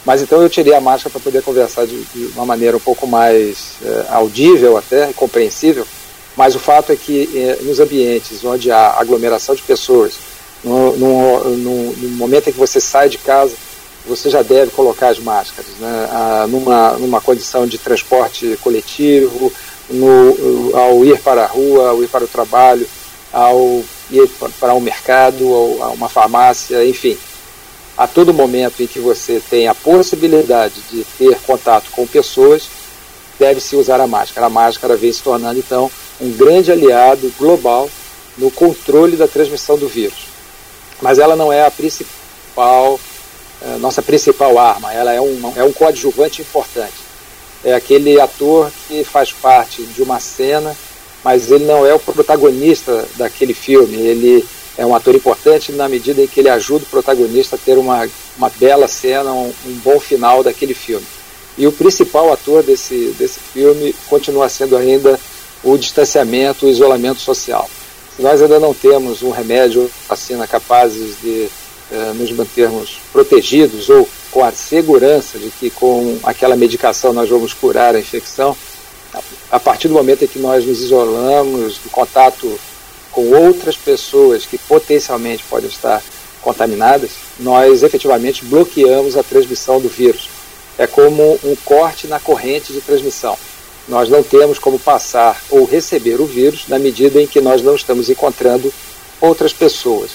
Mas 0.03 0.23
então 0.23 0.41
eu 0.41 0.49
tirei 0.49 0.73
a 0.73 0.81
máscara 0.81 1.11
para 1.11 1.21
poder 1.21 1.43
conversar 1.43 1.85
de, 1.85 2.01
de, 2.05 2.31
uma 2.33 2.47
maneira 2.47 2.75
um 2.75 2.79
pouco 2.79 3.05
mais 3.05 3.73
audível 4.09 4.75
até, 4.75 5.13
compreensível, 5.13 5.85
mas 6.35 6.55
o 6.55 6.59
fato 6.59 6.91
é 6.91 6.95
que 6.95 7.29
nos 7.61 7.79
ambientes 7.79 8.43
onde 8.43 8.71
há 8.71 8.95
aglomeração 8.97 9.53
de 9.53 9.61
pessoas, 9.61 10.13
no, 10.63 10.95
no, 10.95 11.49
no, 11.57 11.93
no, 11.93 12.09
momento 12.17 12.49
em 12.49 12.53
que 12.53 12.59
você 12.59 12.79
sai 12.79 13.09
de 13.09 13.17
casa, 13.17 13.55
você 14.05 14.29
já 14.29 14.41
deve 14.41 14.71
colocar 14.71 15.09
as 15.09 15.19
máscaras. 15.19 15.71
Né? 15.79 16.09
Ah, 16.11 16.45
numa, 16.47 16.93
numa 16.93 17.21
condição 17.21 17.65
de 17.65 17.77
transporte 17.77 18.57
coletivo, 18.61 19.51
no, 19.89 20.75
ao 20.75 21.03
ir 21.05 21.19
para 21.19 21.43
a 21.43 21.47
rua, 21.47 21.89
ao 21.89 22.03
ir 22.03 22.07
para 22.07 22.23
o 22.23 22.27
trabalho, 22.27 22.87
ao 23.31 23.83
ir 24.09 24.27
para 24.59 24.73
um 24.73 24.79
mercado, 24.79 25.45
a 25.81 25.89
uma 25.89 26.09
farmácia, 26.09 26.85
enfim. 26.85 27.17
A 27.97 28.07
todo 28.07 28.33
momento 28.33 28.81
em 28.81 28.87
que 28.87 28.99
você 28.99 29.41
tem 29.49 29.67
a 29.67 29.75
possibilidade 29.75 30.75
de 30.89 31.03
ter 31.17 31.37
contato 31.41 31.91
com 31.91 32.07
pessoas, 32.07 32.63
deve-se 33.37 33.75
usar 33.75 33.99
a 33.99 34.07
máscara. 34.07 34.47
A 34.47 34.49
máscara 34.49 34.95
vem 34.95 35.11
se 35.11 35.21
tornando, 35.21 35.59
então, 35.59 35.91
um 36.19 36.31
grande 36.31 36.71
aliado 36.71 37.31
global 37.37 37.89
no 38.37 38.49
controle 38.49 39.17
da 39.17 39.27
transmissão 39.27 39.77
do 39.77 39.87
vírus. 39.87 40.30
Mas 41.01 41.19
ela 41.19 41.35
não 41.35 41.51
é 41.51 41.65
a 41.65 41.71
principal, 41.71 42.99
a 43.61 43.65
eh, 43.65 43.77
nossa 43.77 44.01
principal 44.01 44.57
arma, 44.57 44.93
ela 44.93 45.11
é 45.11 45.19
um, 45.19 45.53
é 45.55 45.63
um 45.63 45.73
coadjuvante 45.73 46.41
importante 46.41 47.11
é 47.63 47.73
aquele 47.73 48.19
ator 48.19 48.71
que 48.87 49.03
faz 49.03 49.31
parte 49.31 49.83
de 49.83 50.01
uma 50.01 50.19
cena, 50.19 50.75
mas 51.23 51.51
ele 51.51 51.65
não 51.65 51.85
é 51.85 51.93
o 51.93 51.99
protagonista 51.99 53.05
daquele 53.15 53.53
filme. 53.53 53.95
Ele 53.95 54.45
é 54.77 54.85
um 54.85 54.95
ator 54.95 55.13
importante 55.13 55.71
na 55.71 55.87
medida 55.87 56.21
em 56.21 56.27
que 56.27 56.39
ele 56.39 56.49
ajuda 56.49 56.85
o 56.85 56.89
protagonista 56.89 57.55
a 57.55 57.59
ter 57.59 57.77
uma, 57.77 58.09
uma 58.37 58.49
bela 58.49 58.87
cena, 58.87 59.31
um, 59.31 59.53
um 59.65 59.73
bom 59.83 59.99
final 59.99 60.43
daquele 60.43 60.73
filme. 60.73 61.05
E 61.57 61.67
o 61.67 61.71
principal 61.71 62.31
ator 62.33 62.63
desse, 62.63 63.13
desse 63.17 63.39
filme 63.39 63.93
continua 64.07 64.49
sendo 64.49 64.75
ainda 64.75 65.19
o 65.63 65.77
distanciamento, 65.77 66.65
o 66.65 66.69
isolamento 66.69 67.19
social. 67.19 67.69
Nós 68.21 68.39
ainda 68.39 68.59
não 68.59 68.71
temos 68.71 69.23
um 69.23 69.31
remédio, 69.31 69.89
vacina 70.07 70.45
capazes 70.45 71.19
de 71.19 71.49
eh, 71.91 72.13
nos 72.13 72.31
mantermos 72.31 72.99
protegidos 73.11 73.89
ou 73.89 74.07
com 74.29 74.43
a 74.43 74.51
segurança 74.51 75.39
de 75.39 75.49
que 75.49 75.71
com 75.71 76.19
aquela 76.23 76.55
medicação 76.55 77.13
nós 77.13 77.27
vamos 77.27 77.51
curar 77.51 77.95
a 77.95 77.99
infecção, 77.99 78.55
a 79.51 79.59
partir 79.59 79.87
do 79.87 79.95
momento 79.95 80.23
em 80.23 80.27
que 80.27 80.37
nós 80.37 80.63
nos 80.63 80.81
isolamos 80.81 81.79
do 81.79 81.89
contato 81.89 82.59
com 83.11 83.31
outras 83.31 83.75
pessoas 83.75 84.45
que 84.45 84.57
potencialmente 84.57 85.43
podem 85.49 85.67
estar 85.67 86.01
contaminadas, 86.43 87.09
nós 87.39 87.81
efetivamente 87.81 88.45
bloqueamos 88.45 89.17
a 89.17 89.23
transmissão 89.23 89.81
do 89.81 89.89
vírus. 89.89 90.29
É 90.77 90.85
como 90.85 91.39
um 91.43 91.55
corte 91.65 92.05
na 92.05 92.19
corrente 92.19 92.71
de 92.71 92.81
transmissão. 92.81 93.35
Nós 93.87 94.09
não 94.09 94.23
temos 94.23 94.59
como 94.59 94.79
passar 94.79 95.41
ou 95.49 95.65
receber 95.65 96.21
o 96.21 96.25
vírus 96.25 96.65
na 96.67 96.77
medida 96.77 97.21
em 97.21 97.27
que 97.27 97.41
nós 97.41 97.61
não 97.61 97.75
estamos 97.75 98.09
encontrando 98.09 98.71
outras 99.19 99.53
pessoas. 99.53 100.11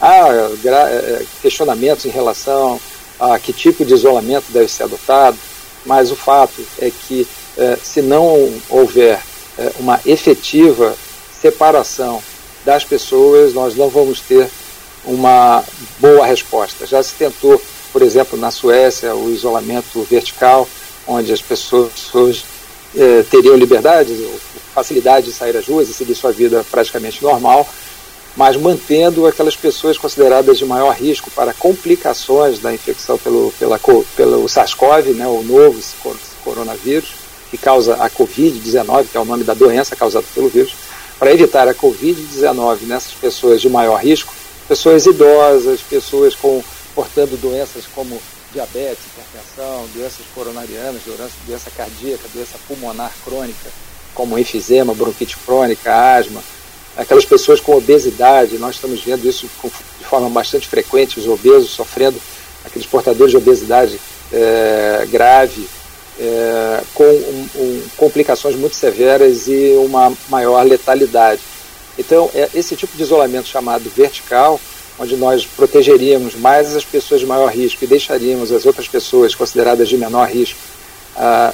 Há 0.00 0.28
eh, 0.64 1.22
questionamentos 1.42 2.06
em 2.06 2.10
relação 2.10 2.80
a 3.18 3.38
que 3.38 3.52
tipo 3.52 3.84
de 3.84 3.92
isolamento 3.92 4.46
deve 4.50 4.68
ser 4.68 4.84
adotado, 4.84 5.36
mas 5.84 6.10
o 6.10 6.16
fato 6.16 6.64
é 6.78 6.90
que 6.90 7.26
eh, 7.58 7.78
se 7.82 8.00
não 8.00 8.52
houver 8.68 9.20
eh, 9.58 9.72
uma 9.78 10.00
efetiva 10.06 10.96
separação 11.40 12.22
das 12.64 12.84
pessoas, 12.84 13.52
nós 13.52 13.74
não 13.74 13.88
vamos 13.88 14.20
ter 14.20 14.48
uma 15.04 15.64
boa 15.98 16.26
resposta. 16.26 16.86
Já 16.86 17.02
se 17.02 17.14
tentou, 17.14 17.60
por 17.92 18.02
exemplo, 18.02 18.38
na 18.38 18.50
Suécia, 18.50 19.14
o 19.14 19.30
isolamento 19.30 20.02
vertical, 20.02 20.68
onde 21.06 21.32
as 21.32 21.42
pessoas 21.42 22.44
eh, 22.96 23.24
teriam 23.30 23.56
liberdade, 23.56 24.12
facilidade 24.74 25.26
de 25.26 25.32
sair 25.32 25.56
às 25.56 25.66
ruas 25.66 25.88
e 25.88 25.94
seguir 25.94 26.14
sua 26.14 26.32
vida 26.32 26.64
praticamente 26.70 27.22
normal, 27.22 27.68
mas 28.36 28.56
mantendo 28.56 29.26
aquelas 29.26 29.56
pessoas 29.56 29.98
consideradas 29.98 30.58
de 30.58 30.64
maior 30.64 30.94
risco 30.94 31.30
para 31.30 31.52
complicações 31.52 32.58
da 32.58 32.72
infecção 32.72 33.18
pelo, 33.18 33.52
pela, 33.58 33.78
pelo 34.16 34.48
SARS-CoV, 34.48 35.14
né, 35.14 35.26
o 35.26 35.42
novo 35.42 35.80
coronavírus, 36.44 37.14
que 37.50 37.58
causa 37.58 37.94
a 37.94 38.08
Covid-19, 38.08 39.06
que 39.10 39.16
é 39.16 39.20
o 39.20 39.24
nome 39.24 39.42
da 39.42 39.54
doença 39.54 39.96
causada 39.96 40.24
pelo 40.34 40.48
vírus, 40.48 40.74
para 41.18 41.32
evitar 41.32 41.68
a 41.68 41.74
Covid-19 41.74 42.82
nessas 42.82 43.12
pessoas 43.12 43.60
de 43.60 43.68
maior 43.68 43.96
risco, 43.96 44.32
pessoas 44.68 45.04
idosas, 45.04 45.80
pessoas 45.80 46.34
com, 46.34 46.62
portando 46.94 47.36
doenças 47.36 47.84
como 47.92 48.20
diabetes, 48.52 49.04
hipertensão, 49.06 49.86
doenças 49.94 50.26
coronarianas, 50.34 51.02
doença, 51.04 51.30
doença 51.46 51.70
cardíaca, 51.70 52.28
doença 52.32 52.58
pulmonar 52.66 53.12
crônica, 53.24 53.70
como 54.14 54.38
enfisema, 54.38 54.94
bronquite 54.94 55.36
crônica, 55.38 55.92
asma, 55.92 56.42
aquelas 56.96 57.24
pessoas 57.24 57.60
com 57.60 57.76
obesidade, 57.76 58.58
nós 58.58 58.74
estamos 58.74 59.00
vendo 59.00 59.28
isso 59.28 59.48
de 59.98 60.04
forma 60.04 60.28
bastante 60.28 60.68
frequente, 60.68 61.20
os 61.20 61.26
obesos 61.26 61.70
sofrendo, 61.70 62.20
aqueles 62.64 62.86
portadores 62.86 63.30
de 63.30 63.36
obesidade 63.36 64.00
é, 64.32 65.06
grave, 65.10 65.68
é, 66.18 66.82
com 66.94 67.04
um, 67.04 67.48
um, 67.56 67.82
complicações 67.96 68.54
muito 68.56 68.76
severas 68.76 69.46
e 69.48 69.74
uma 69.78 70.12
maior 70.28 70.62
letalidade. 70.64 71.40
Então, 71.98 72.30
é 72.34 72.48
esse 72.54 72.76
tipo 72.76 72.96
de 72.96 73.02
isolamento 73.02 73.48
chamado 73.48 73.90
vertical, 73.90 74.60
onde 75.00 75.16
nós 75.16 75.46
protegeríamos 75.46 76.34
mais 76.34 76.76
as 76.76 76.84
pessoas 76.84 77.22
de 77.22 77.26
maior 77.26 77.50
risco 77.50 77.82
e 77.82 77.86
deixaríamos 77.86 78.52
as 78.52 78.66
outras 78.66 78.86
pessoas 78.86 79.34
consideradas 79.34 79.88
de 79.88 79.96
menor 79.96 80.28
risco, 80.28 80.60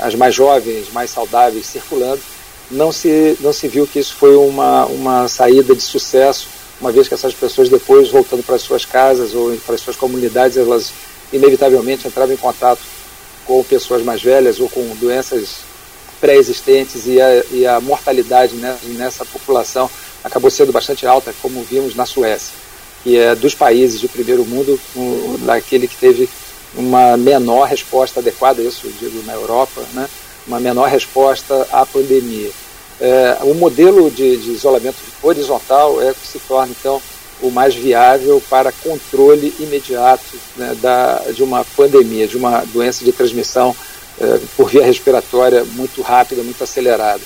as 0.00 0.16
mais 0.16 0.34
jovens, 0.34 0.92
mais 0.92 1.10
saudáveis, 1.10 1.64
circulando, 1.64 2.20
não 2.68 2.90
se, 2.90 3.36
não 3.40 3.52
se 3.52 3.68
viu 3.68 3.86
que 3.86 4.00
isso 4.00 4.16
foi 4.16 4.34
uma, 4.34 4.86
uma 4.86 5.28
saída 5.28 5.76
de 5.76 5.82
sucesso, 5.82 6.48
uma 6.80 6.90
vez 6.90 7.06
que 7.06 7.14
essas 7.14 7.32
pessoas 7.32 7.68
depois, 7.68 8.10
voltando 8.10 8.42
para 8.42 8.58
suas 8.58 8.84
casas 8.84 9.32
ou 9.32 9.56
para 9.64 9.78
suas 9.78 9.94
comunidades, 9.94 10.56
elas 10.56 10.92
inevitavelmente 11.32 12.08
entravam 12.08 12.34
em 12.34 12.38
contato 12.38 12.80
com 13.44 13.62
pessoas 13.62 14.02
mais 14.02 14.20
velhas 14.20 14.58
ou 14.58 14.68
com 14.68 14.84
doenças 14.96 15.60
pré-existentes 16.20 17.06
e 17.06 17.20
a, 17.20 17.44
e 17.52 17.64
a 17.64 17.80
mortalidade 17.80 18.56
nessa 18.56 19.24
população 19.24 19.88
acabou 20.24 20.50
sendo 20.50 20.72
bastante 20.72 21.06
alta, 21.06 21.32
como 21.40 21.62
vimos 21.62 21.94
na 21.94 22.04
Suécia, 22.04 22.65
que 23.06 23.16
é 23.16 23.36
dos 23.36 23.54
países 23.54 24.00
de 24.00 24.08
primeiro 24.08 24.44
mundo, 24.44 24.80
um, 24.96 25.38
daquele 25.46 25.86
que 25.86 25.96
teve 25.96 26.28
uma 26.74 27.16
menor 27.16 27.68
resposta 27.68 28.18
adequada, 28.18 28.60
isso 28.60 28.88
digo 28.98 29.22
na 29.24 29.32
Europa, 29.32 29.80
né? 29.94 30.08
uma 30.44 30.58
menor 30.58 30.88
resposta 30.88 31.68
à 31.70 31.86
pandemia. 31.86 32.50
É, 33.00 33.38
o 33.42 33.54
modelo 33.54 34.10
de, 34.10 34.36
de, 34.38 34.50
isolamento 34.50 34.96
horizontal 35.22 36.02
é 36.02 36.12
que 36.12 36.26
se 36.26 36.40
torna, 36.40 36.74
então, 36.76 37.00
o 37.40 37.48
mais 37.48 37.76
viável 37.76 38.42
para 38.50 38.72
controle 38.72 39.54
imediato 39.60 40.36
né, 40.56 40.76
da, 40.82 41.18
de 41.32 41.44
uma 41.44 41.64
pandemia, 41.76 42.26
de 42.26 42.36
uma 42.36 42.64
doença 42.72 43.04
de 43.04 43.12
transmissão 43.12 43.76
é, 44.20 44.40
por 44.56 44.68
via 44.68 44.84
respiratória 44.84 45.64
muito 45.64 46.02
rápida, 46.02 46.42
muito 46.42 46.64
acelerada. 46.64 47.22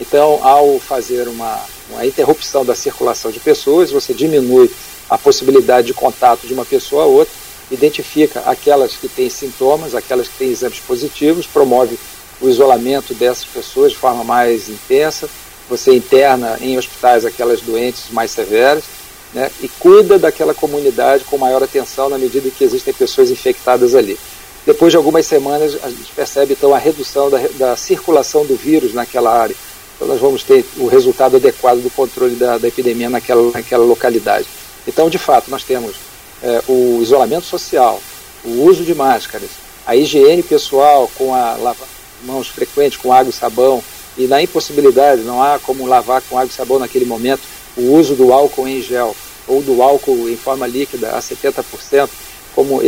Então, 0.00 0.40
ao 0.42 0.78
fazer 0.78 1.28
uma, 1.28 1.60
uma 1.90 2.06
interrupção 2.06 2.64
da 2.64 2.74
circulação 2.74 3.30
de 3.30 3.38
pessoas, 3.38 3.90
você 3.90 4.14
diminui 4.14 4.70
a 5.10 5.18
possibilidade 5.18 5.88
de 5.88 5.94
contato 5.94 6.46
de 6.46 6.54
uma 6.54 6.64
pessoa 6.64 7.02
a 7.02 7.06
outra, 7.06 7.34
identifica 7.70 8.40
aquelas 8.46 8.94
que 8.94 9.08
têm 9.08 9.28
sintomas, 9.28 9.94
aquelas 9.94 10.28
que 10.28 10.38
têm 10.38 10.50
exames 10.50 10.78
positivos, 10.78 11.46
promove 11.46 11.98
o 12.40 12.48
isolamento 12.48 13.12
dessas 13.12 13.44
pessoas 13.44 13.92
de 13.92 13.98
forma 13.98 14.24
mais 14.24 14.68
intensa, 14.68 15.28
você 15.68 15.94
interna 15.94 16.58
em 16.60 16.78
hospitais 16.78 17.24
aquelas 17.24 17.60
doentes 17.60 18.10
mais 18.10 18.30
severas, 18.30 18.84
né, 19.32 19.50
e 19.60 19.68
cuida 19.68 20.18
daquela 20.18 20.54
comunidade 20.54 21.24
com 21.24 21.38
maior 21.38 21.62
atenção 21.62 22.08
na 22.08 22.18
medida 22.18 22.50
que 22.50 22.64
existem 22.64 22.92
pessoas 22.92 23.30
infectadas 23.30 23.94
ali. 23.94 24.18
Depois 24.66 24.92
de 24.92 24.96
algumas 24.96 25.26
semanas, 25.26 25.76
a 25.82 25.88
gente 25.88 26.12
percebe 26.14 26.52
então 26.52 26.74
a 26.74 26.78
redução 26.78 27.30
da, 27.30 27.38
da 27.54 27.76
circulação 27.76 28.44
do 28.44 28.56
vírus 28.56 28.92
naquela 28.92 29.32
área. 29.32 29.54
Então, 29.94 30.08
nós 30.08 30.20
vamos 30.20 30.42
ter 30.42 30.64
o 30.78 30.86
resultado 30.86 31.36
adequado 31.36 31.78
do 31.78 31.90
controle 31.90 32.34
da, 32.34 32.58
da 32.58 32.68
epidemia 32.68 33.08
naquela, 33.08 33.50
naquela 33.52 33.84
localidade. 33.84 34.46
Então, 34.86 35.10
de 35.10 35.18
fato, 35.18 35.50
nós 35.50 35.64
temos 35.64 35.96
é, 36.42 36.62
o 36.68 37.00
isolamento 37.02 37.44
social, 37.44 38.00
o 38.44 38.64
uso 38.64 38.84
de 38.84 38.94
máscaras, 38.94 39.50
a 39.86 39.94
higiene 39.96 40.42
pessoal 40.42 41.10
com 41.16 41.34
a 41.34 41.56
lavagem 41.56 42.00
mãos 42.22 42.48
frequentes 42.48 42.98
com 42.98 43.12
água 43.12 43.30
e 43.30 43.32
sabão 43.32 43.82
e 44.16 44.26
na 44.26 44.42
impossibilidade, 44.42 45.22
não 45.22 45.42
há 45.42 45.58
como 45.58 45.86
lavar 45.86 46.22
com 46.22 46.36
água 46.36 46.50
e 46.50 46.54
sabão 46.54 46.78
naquele 46.78 47.04
momento, 47.04 47.42
o 47.76 47.94
uso 47.94 48.14
do 48.14 48.32
álcool 48.32 48.68
em 48.68 48.82
gel 48.82 49.14
ou 49.46 49.62
do 49.62 49.82
álcool 49.82 50.28
em 50.28 50.36
forma 50.36 50.66
líquida 50.66 51.10
a 51.10 51.20
70%, 51.20 52.08
como 52.54 52.82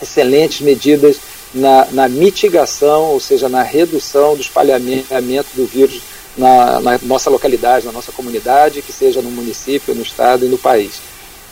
excelentes 0.00 0.60
medidas 0.60 1.16
na, 1.54 1.86
na 1.92 2.08
mitigação, 2.08 3.04
ou 3.12 3.20
seja, 3.20 3.48
na 3.48 3.62
redução 3.62 4.34
do 4.34 4.40
espalhamento 4.40 5.48
do 5.54 5.66
vírus 5.66 6.00
na, 6.36 6.80
na, 6.80 6.98
nossa 7.02 7.30
localidade, 7.30 7.86
na 7.86 7.92
nossa 7.92 8.10
comunidade, 8.10 8.82
que 8.82 8.92
seja 8.92 9.20
no 9.20 9.30
município, 9.30 9.94
no 9.94 10.02
estado 10.02 10.46
e 10.46 10.48
no 10.48 10.58
país. 10.58 11.00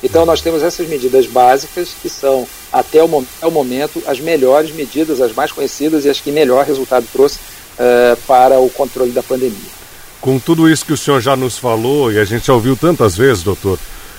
Então 0.02 0.24
nós 0.24 0.40
temos 0.40 0.62
essas 0.62 0.88
medidas 0.88 1.26
básicas 1.26 1.90
que 2.00 2.08
são 2.08 2.46
até 2.72 3.02
o, 3.02 3.06
o 3.06 3.50
momento 3.50 4.02
as 4.06 4.18
melhores 4.20 4.72
medidas, 4.72 5.20
as 5.20 5.34
mais 5.34 5.52
conhecidas 5.52 6.04
e 6.04 6.08
as 6.08 6.20
que 6.20 6.32
melhor 6.32 6.64
resultado 6.64 7.06
trouxe 7.12 7.38
uh, 7.38 8.16
para 8.26 8.58
o 8.58 8.70
controle 8.70 9.10
da 9.10 9.22
pandemia. 9.22 9.80
Com 10.20 10.38
tudo 10.38 10.68
isso 10.68 10.84
que 10.84 10.92
o 10.92 10.96
senhor 10.96 11.20
já 11.20 11.36
nos 11.36 11.58
falou 11.58 12.12
e 12.12 12.18
a 12.18 12.24
gente 12.24 12.46
já 12.46 12.54
ouviu 12.54 12.76
tantas 12.76 13.16
vezes, 13.16 13.42
doutor, 13.42 13.78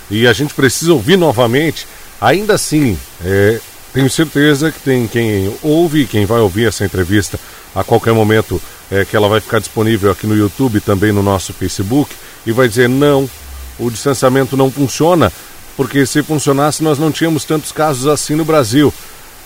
e 0.10 0.28
a 0.28 0.34
gente 0.34 0.54
precisa 0.54 0.94
ouvir 0.94 1.18
novamente, 1.18 1.88
ainda 2.20 2.56
assim, 2.56 2.98
é, 3.24 3.60
tenho 3.94 4.10
certeza 4.10 4.72
que 4.72 4.80
tem 4.80 5.08
quem 5.08 5.54
ouve 5.62 6.02
e 6.02 6.08
quem 6.08 6.26
vai 6.26 6.40
ouvir 6.40 6.68
essa 6.68 6.84
entrevista 6.86 7.40
a 7.76 7.84
qualquer 7.84 8.14
momento 8.14 8.62
é, 8.90 9.06
que 9.06 9.16
ela 9.16 9.30
vai 9.30 9.40
ficar 9.40 9.60
disponível 9.60 10.12
aqui 10.12 10.26
no 10.26 10.36
YouTube 10.36 10.82
também 10.82 11.12
no 11.12 11.22
nosso 11.22 11.54
Facebook 11.54 12.14
e 12.46 12.52
vai 12.52 12.68
dizer 12.68 12.90
não, 12.90 13.30
o 13.78 13.90
distanciamento 13.90 14.58
não 14.58 14.72
funciona, 14.72 15.32
porque 15.76 16.06
se 16.06 16.22
funcionasse 16.24 16.84
nós 16.84 17.00
não 17.00 17.12
tínhamos 17.12 17.46
tantos 17.46 17.72
casos 17.72 18.08
assim 18.08 18.36
no 18.36 18.46
Brasil. 18.46 18.94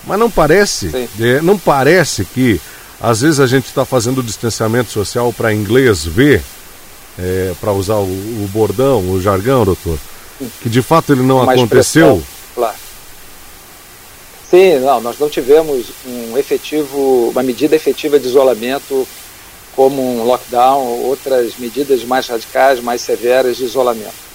Mas 0.06 0.18
não 0.18 0.30
parece, 0.30 0.90
é, 1.20 1.40
não 1.40 1.58
parece 1.58 2.24
que 2.24 2.60
às 3.00 3.20
vezes 3.20 3.40
a 3.40 3.46
gente 3.46 3.66
está 3.66 3.84
fazendo 3.84 4.22
distanciamento 4.22 4.90
social 4.90 5.32
para 5.32 5.52
inglês 5.52 6.04
ver, 6.04 6.42
é, 7.18 7.52
para 7.60 7.72
usar 7.72 7.96
o, 7.96 8.04
o, 8.04 8.48
bordão, 8.52 9.10
o 9.10 9.20
jargão, 9.20 9.64
doutor, 9.64 9.98
que 10.62 10.68
de 10.68 10.80
fato 10.80 11.12
ele 11.12 11.22
não 11.22 11.42
Uma 11.42 11.52
aconteceu. 11.52 12.22
Claro. 12.54 12.76
Sim, 14.48 14.78
não, 14.78 15.00
nós 15.00 15.18
não 15.18 15.28
tivemos 15.28 15.86
um 16.06 16.38
efetivo, 16.38 17.30
uma 17.30 17.42
medida 17.42 17.74
efetiva 17.74 18.18
de 18.18 18.28
isolamento 18.28 19.06
como 19.74 20.00
um 20.00 20.24
lockdown 20.24 20.78
ou 20.78 21.04
outras 21.06 21.56
medidas 21.58 22.04
mais 22.04 22.26
radicais, 22.28 22.80
mais 22.80 23.02
severas 23.02 23.56
de 23.56 23.64
isolamento. 23.64 24.25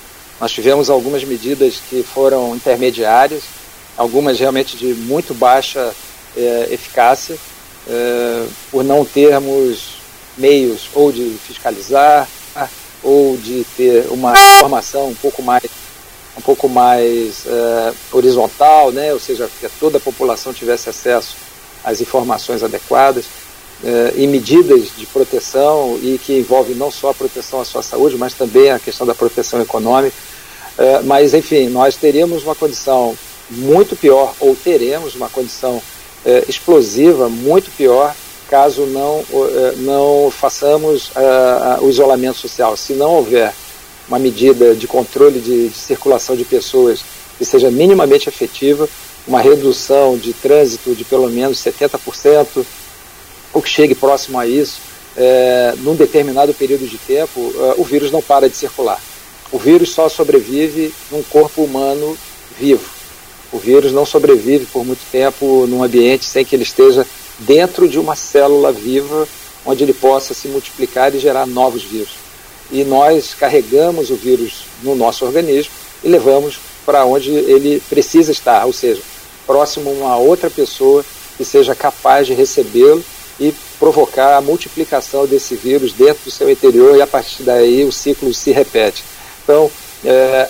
Nós 0.41 0.51
tivemos 0.51 0.89
algumas 0.89 1.23
medidas 1.23 1.75
que 1.87 2.01
foram 2.01 2.55
intermediárias, 2.55 3.43
algumas 3.95 4.39
realmente 4.39 4.75
de 4.75 4.91
muito 4.95 5.35
baixa 5.35 5.93
é, 6.35 6.67
eficácia, 6.71 7.37
é, 7.87 8.47
por 8.71 8.83
não 8.83 9.05
termos 9.05 9.97
meios 10.35 10.89
ou 10.95 11.11
de 11.11 11.37
fiscalizar 11.45 12.27
ou 13.03 13.37
de 13.37 13.63
ter 13.77 14.07
uma 14.09 14.33
informação 14.33 15.09
um 15.09 15.15
pouco 15.15 15.43
mais 15.43 15.63
um 16.35 16.41
pouco 16.41 16.67
mais 16.67 17.45
é, 17.45 17.93
horizontal, 18.11 18.91
né? 18.91 19.13
ou 19.13 19.19
seja, 19.19 19.47
que 19.59 19.69
toda 19.79 19.97
a 19.97 20.01
população 20.01 20.51
tivesse 20.51 20.89
acesso 20.89 21.35
às 21.83 22.01
informações 22.01 22.63
adequadas 22.63 23.25
eh, 23.83 24.13
e 24.15 24.27
medidas 24.27 24.89
de 24.95 25.05
proteção 25.05 25.97
e 26.01 26.17
que 26.17 26.39
envolvem 26.39 26.75
não 26.75 26.91
só 26.91 27.09
a 27.09 27.13
proteção 27.13 27.61
à 27.61 27.65
sua 27.65 27.81
saúde, 27.81 28.17
mas 28.17 28.33
também 28.33 28.69
a 28.69 28.79
questão 28.79 29.05
da 29.07 29.15
proteção 29.15 29.61
econômica. 29.61 30.15
Eh, 30.77 31.01
mas, 31.03 31.33
enfim, 31.33 31.67
nós 31.67 31.95
teríamos 31.95 32.43
uma 32.43 32.55
condição 32.55 33.15
muito 33.49 33.95
pior, 33.95 34.33
ou 34.39 34.55
teremos 34.55 35.15
uma 35.15 35.29
condição 35.29 35.81
eh, 36.25 36.45
explosiva 36.47 37.29
muito 37.29 37.69
pior, 37.71 38.15
caso 38.49 38.85
não, 38.85 39.23
eh, 39.31 39.73
não 39.77 40.31
façamos 40.31 41.11
o 41.81 41.89
isolamento 41.89 42.37
social. 42.37 42.75
Se 42.75 42.93
não 42.93 43.15
houver 43.15 43.53
uma 44.07 44.19
medida 44.19 44.75
de 44.75 44.87
controle 44.87 45.39
de, 45.39 45.69
de 45.69 45.77
circulação 45.77 46.35
de 46.35 46.43
pessoas 46.43 47.03
que 47.37 47.45
seja 47.45 47.69
minimamente 47.69 48.27
efetiva, 48.27 48.89
uma 49.27 49.39
redução 49.39 50.17
de 50.17 50.33
trânsito 50.33 50.95
de 50.95 51.03
pelo 51.03 51.29
menos 51.29 51.59
70%, 51.59 52.65
ou 53.53 53.61
que 53.61 53.69
chegue 53.69 53.95
próximo 53.95 54.39
a 54.39 54.47
isso, 54.47 54.79
é, 55.15 55.73
num 55.79 55.95
determinado 55.95 56.53
período 56.53 56.87
de 56.87 56.97
tempo, 56.97 57.53
é, 57.55 57.73
o 57.77 57.83
vírus 57.83 58.11
não 58.11 58.21
para 58.21 58.49
de 58.49 58.55
circular. 58.55 58.99
O 59.51 59.57
vírus 59.57 59.89
só 59.89 60.07
sobrevive 60.07 60.93
num 61.11 61.21
corpo 61.23 61.63
humano 61.63 62.17
vivo. 62.57 62.89
O 63.51 63.57
vírus 63.57 63.91
não 63.91 64.05
sobrevive 64.05 64.65
por 64.67 64.85
muito 64.85 65.01
tempo 65.11 65.65
num 65.67 65.83
ambiente 65.83 66.25
sem 66.25 66.45
que 66.45 66.55
ele 66.55 66.63
esteja 66.63 67.05
dentro 67.39 67.87
de 67.87 67.99
uma 67.99 68.15
célula 68.15 68.71
viva 68.71 69.27
onde 69.65 69.83
ele 69.83 69.93
possa 69.93 70.33
se 70.33 70.47
multiplicar 70.47 71.13
e 71.13 71.19
gerar 71.19 71.45
novos 71.45 71.83
vírus. 71.83 72.15
E 72.71 72.83
nós 72.83 73.33
carregamos 73.33 74.09
o 74.09 74.15
vírus 74.15 74.63
no 74.81 74.95
nosso 74.95 75.25
organismo 75.25 75.73
e 76.03 76.07
levamos 76.07 76.59
para 76.85 77.05
onde 77.05 77.29
ele 77.29 77.81
precisa 77.89 78.31
estar, 78.31 78.65
ou 78.65 78.73
seja, 78.73 79.01
próximo 79.45 79.89
a 79.89 79.93
uma 79.93 80.17
outra 80.17 80.49
pessoa 80.49 81.05
que 81.37 81.45
seja 81.45 81.75
capaz 81.75 82.27
de 82.27 82.33
recebê-lo 82.33 83.03
e 83.39 83.53
provocar 83.79 84.37
a 84.37 84.41
multiplicação 84.41 85.25
desse 85.25 85.55
vírus 85.55 85.93
dentro 85.93 86.25
do 86.25 86.31
seu 86.31 86.49
interior 86.49 86.95
e 86.95 87.01
a 87.01 87.07
partir 87.07 87.43
daí 87.43 87.83
o 87.83 87.91
ciclo 87.91 88.33
se 88.33 88.51
repete. 88.51 89.03
Então, 89.43 89.71
é, 90.05 90.47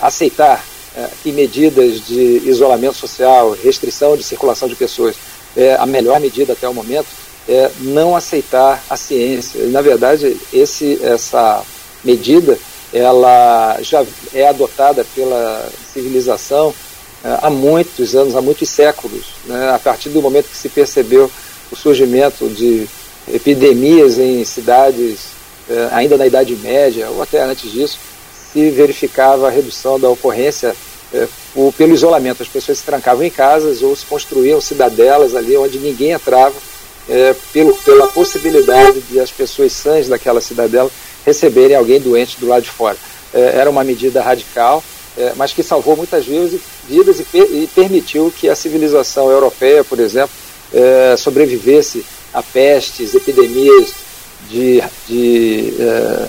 aceitar 0.00 0.64
é, 0.96 1.08
que 1.22 1.32
medidas 1.32 2.06
de 2.06 2.42
isolamento 2.44 2.96
social, 2.96 3.56
restrição 3.62 4.16
de 4.16 4.22
circulação 4.22 4.68
de 4.68 4.76
pessoas, 4.76 5.16
é 5.56 5.74
a 5.74 5.86
melhor 5.86 6.20
medida 6.20 6.52
até 6.52 6.68
o 6.68 6.74
momento, 6.74 7.06
é 7.48 7.70
não 7.80 8.16
aceitar 8.16 8.82
a 8.88 8.96
ciência. 8.96 9.66
Na 9.66 9.82
verdade, 9.82 10.36
esse, 10.52 10.98
essa 11.02 11.62
medida 12.04 12.58
ela 12.92 13.78
já 13.80 14.04
é 14.34 14.46
adotada 14.46 15.04
pela 15.14 15.68
civilização 15.92 16.74
é, 17.24 17.38
há 17.40 17.48
muitos 17.48 18.14
anos, 18.14 18.36
há 18.36 18.42
muitos 18.42 18.68
séculos, 18.68 19.26
né? 19.46 19.72
a 19.74 19.78
partir 19.78 20.10
do 20.10 20.20
momento 20.20 20.48
que 20.48 20.56
se 20.56 20.68
percebeu 20.68 21.30
o 21.72 21.76
surgimento 21.76 22.48
de 22.48 22.86
epidemias 23.32 24.18
em 24.18 24.44
cidades 24.44 25.32
eh, 25.70 25.88
ainda 25.92 26.16
na 26.18 26.26
Idade 26.26 26.54
Média 26.56 27.08
ou 27.08 27.22
até 27.22 27.42
antes 27.42 27.70
disso, 27.70 27.98
se 28.52 28.70
verificava 28.70 29.46
a 29.46 29.50
redução 29.50 29.98
da 29.98 30.08
ocorrência 30.10 30.74
eh, 31.14 31.26
pelo 31.76 31.94
isolamento. 31.94 32.42
As 32.42 32.48
pessoas 32.48 32.78
se 32.78 32.84
trancavam 32.84 33.24
em 33.24 33.30
casas 33.30 33.82
ou 33.82 33.94
se 33.94 34.04
construíam 34.04 34.60
cidadelas 34.60 35.34
ali 35.34 35.56
onde 35.56 35.78
ninguém 35.78 36.10
entrava, 36.10 36.54
eh, 37.08 37.34
pela 37.84 38.08
possibilidade 38.08 39.00
de 39.02 39.18
as 39.18 39.30
pessoas 39.30 39.72
sãs 39.72 40.08
daquela 40.08 40.40
cidadela 40.40 40.90
receberem 41.24 41.76
alguém 41.76 42.00
doente 42.00 42.38
do 42.38 42.46
lado 42.46 42.64
de 42.64 42.70
fora. 42.70 42.96
era 43.32 43.70
uma 43.70 43.82
medida 43.82 44.20
radical, 44.20 44.84
mas 45.36 45.52
que 45.52 45.62
salvou 45.62 45.96
muitas 45.96 46.26
vidas, 46.26 46.60
vidas 46.86 47.20
e, 47.32 47.38
e 47.38 47.70
permitiu 47.74 48.32
que 48.36 48.48
a 48.48 48.54
civilização 48.54 49.30
europeia, 49.30 49.82
por 49.84 49.98
exemplo, 50.00 50.34
é, 50.72 51.16
sobrevivesse 51.16 52.04
a 52.32 52.42
pestes, 52.42 53.14
epidemias 53.14 53.92
de, 54.48 54.82
de 55.06 55.74
é, 55.78 56.28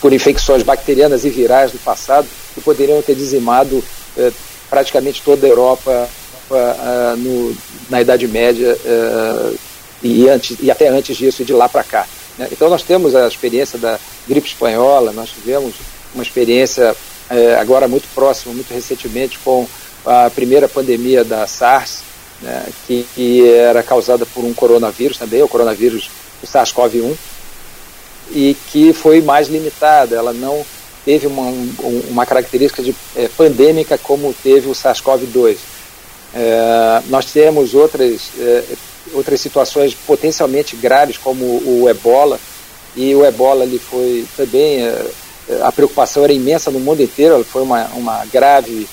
por 0.00 0.12
infecções 0.12 0.62
bacterianas 0.62 1.24
e 1.24 1.30
virais 1.30 1.72
do 1.72 1.78
passado, 1.78 2.26
que 2.54 2.60
poderiam 2.60 3.00
ter 3.02 3.14
dizimado 3.14 3.82
é, 4.16 4.32
praticamente 4.70 5.22
toda 5.22 5.46
a 5.46 5.50
Europa 5.50 6.08
no, 7.18 7.56
na 7.88 8.02
Idade 8.02 8.28
Média 8.28 8.76
e, 10.02 10.28
antes, 10.28 10.58
e 10.60 10.70
até 10.70 10.88
antes 10.88 11.16
disso, 11.16 11.40
e 11.40 11.44
de 11.44 11.54
lá 11.54 11.68
para 11.68 11.82
cá. 11.82 12.06
Né? 12.38 12.48
Então 12.52 12.68
nós 12.68 12.82
temos 12.82 13.14
a 13.14 13.26
experiência 13.26 13.78
da 13.78 13.98
gripe 14.28 14.48
espanhola, 14.48 15.10
nós 15.12 15.30
tivemos 15.30 15.74
uma 16.14 16.22
experiência 16.22 16.94
agora 17.58 17.88
muito 17.88 18.06
próxima, 18.14 18.52
muito 18.52 18.74
recentemente, 18.74 19.38
com 19.38 19.66
a 20.04 20.28
primeira 20.30 20.68
pandemia 20.68 21.24
da 21.24 21.46
SARS, 21.46 22.02
né, 22.44 22.66
que, 22.86 23.06
que, 23.14 23.48
era 23.48 23.82
causada 23.82 24.26
por 24.26 24.44
um 24.44 24.52
coronavírus 24.52 25.16
também, 25.16 25.42
o 25.42 25.48
coronavírus, 25.48 26.10
o 26.42 26.46
SARS-CoV-1, 26.46 27.16
e 28.30 28.56
que 28.70 28.92
foi 28.92 29.22
mais 29.22 29.48
limitada, 29.48 30.14
ela 30.14 30.32
não 30.32 30.64
teve 31.04 31.26
uma, 31.26 31.50
uma 32.08 32.26
característica 32.26 32.82
de 32.82 32.94
é, 33.16 33.28
pandêmica 33.28 33.98
como 33.98 34.34
teve 34.42 34.68
o 34.68 34.72
SARS-CoV-2. 34.72 35.56
É, 36.34 37.02
nós 37.08 37.26
temos 37.26 37.74
outras, 37.74 38.30
é, 38.38 38.64
outras 39.12 39.40
situações 39.40 39.94
potencialmente 39.94 40.76
graves, 40.76 41.16
como 41.16 41.44
o 41.44 41.88
ebola, 41.88 42.38
e 42.94 43.14
o 43.14 43.24
ebola 43.24 43.64
ele 43.64 43.78
foi 43.78 44.26
também, 44.36 44.86
é, 44.86 45.12
a 45.62 45.72
preocupação 45.72 46.24
era 46.24 46.32
imensa 46.32 46.70
no 46.70 46.80
mundo 46.80 47.02
inteiro, 47.02 47.42
foi 47.44 47.62
uma, 47.62 47.86
uma 47.94 48.24
grave 48.26 48.86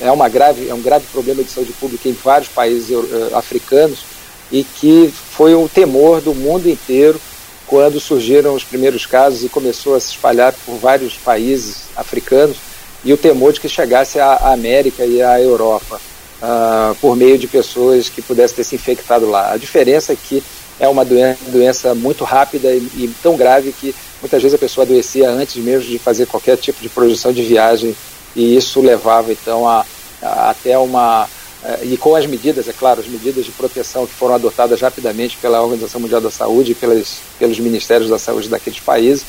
é, 0.00 0.10
uma 0.10 0.28
grave, 0.28 0.68
é 0.68 0.74
um 0.74 0.80
grave 0.80 1.06
problema 1.12 1.42
de 1.42 1.50
saúde 1.50 1.72
pública 1.72 2.08
em 2.08 2.12
vários 2.12 2.48
países 2.48 2.90
uh, 2.90 3.36
africanos 3.36 4.04
e 4.50 4.62
que 4.62 5.12
foi 5.30 5.54
um 5.54 5.66
temor 5.66 6.20
do 6.20 6.34
mundo 6.34 6.68
inteiro 6.68 7.20
quando 7.66 7.98
surgiram 7.98 8.54
os 8.54 8.64
primeiros 8.64 9.06
casos 9.06 9.42
e 9.42 9.48
começou 9.48 9.94
a 9.94 10.00
se 10.00 10.10
espalhar 10.10 10.52
por 10.66 10.76
vários 10.76 11.14
países 11.14 11.84
africanos 11.96 12.58
e 13.04 13.12
o 13.12 13.16
temor 13.16 13.52
de 13.52 13.60
que 13.60 13.68
chegasse 13.68 14.20
à 14.20 14.52
América 14.52 15.04
e 15.04 15.22
à 15.22 15.40
Europa 15.40 16.00
uh, 16.42 16.94
por 16.96 17.16
meio 17.16 17.38
de 17.38 17.48
pessoas 17.48 18.08
que 18.08 18.22
pudessem 18.22 18.56
ter 18.56 18.64
se 18.64 18.74
infectado 18.74 19.28
lá. 19.28 19.52
A 19.52 19.56
diferença 19.56 20.12
é 20.12 20.16
que 20.16 20.42
é 20.78 20.88
uma 20.88 21.04
doença, 21.04 21.38
doença 21.48 21.94
muito 21.94 22.24
rápida 22.24 22.72
e, 22.72 22.78
e, 22.94 23.14
tão 23.22 23.36
grave 23.36 23.72
que 23.72 23.94
muitas 24.20 24.42
vezes 24.42 24.54
a 24.54 24.58
pessoa 24.58 24.84
adoecia 24.84 25.30
antes 25.30 25.56
mesmo 25.56 25.88
de 25.88 25.98
fazer 25.98 26.26
qualquer 26.26 26.56
tipo 26.56 26.80
de 26.80 26.88
projeção 26.88 27.32
de 27.32 27.42
viagem 27.42 27.96
e 28.34 28.56
isso 28.56 28.80
levava 28.80 29.32
então 29.32 29.68
a, 29.68 29.84
a 30.22 30.50
até 30.50 30.76
uma 30.78 31.28
eh, 31.64 31.80
e 31.84 31.96
com 31.96 32.16
as 32.16 32.26
medidas, 32.26 32.68
é 32.68 32.72
claro, 32.72 33.00
as 33.00 33.06
medidas 33.06 33.44
de 33.44 33.52
proteção 33.52 34.06
que 34.06 34.12
foram 34.12 34.34
adotadas 34.34 34.80
rapidamente 34.80 35.36
pela 35.40 35.62
Organização 35.62 36.00
Mundial 36.00 36.20
da 36.20 36.30
Saúde 36.30 36.72
e 36.72 36.74
pelas, 36.74 37.18
pelos 37.38 37.58
ministérios 37.58 38.10
da 38.10 38.18
saúde 38.18 38.48
daqueles 38.48 38.80
países, 38.80 39.24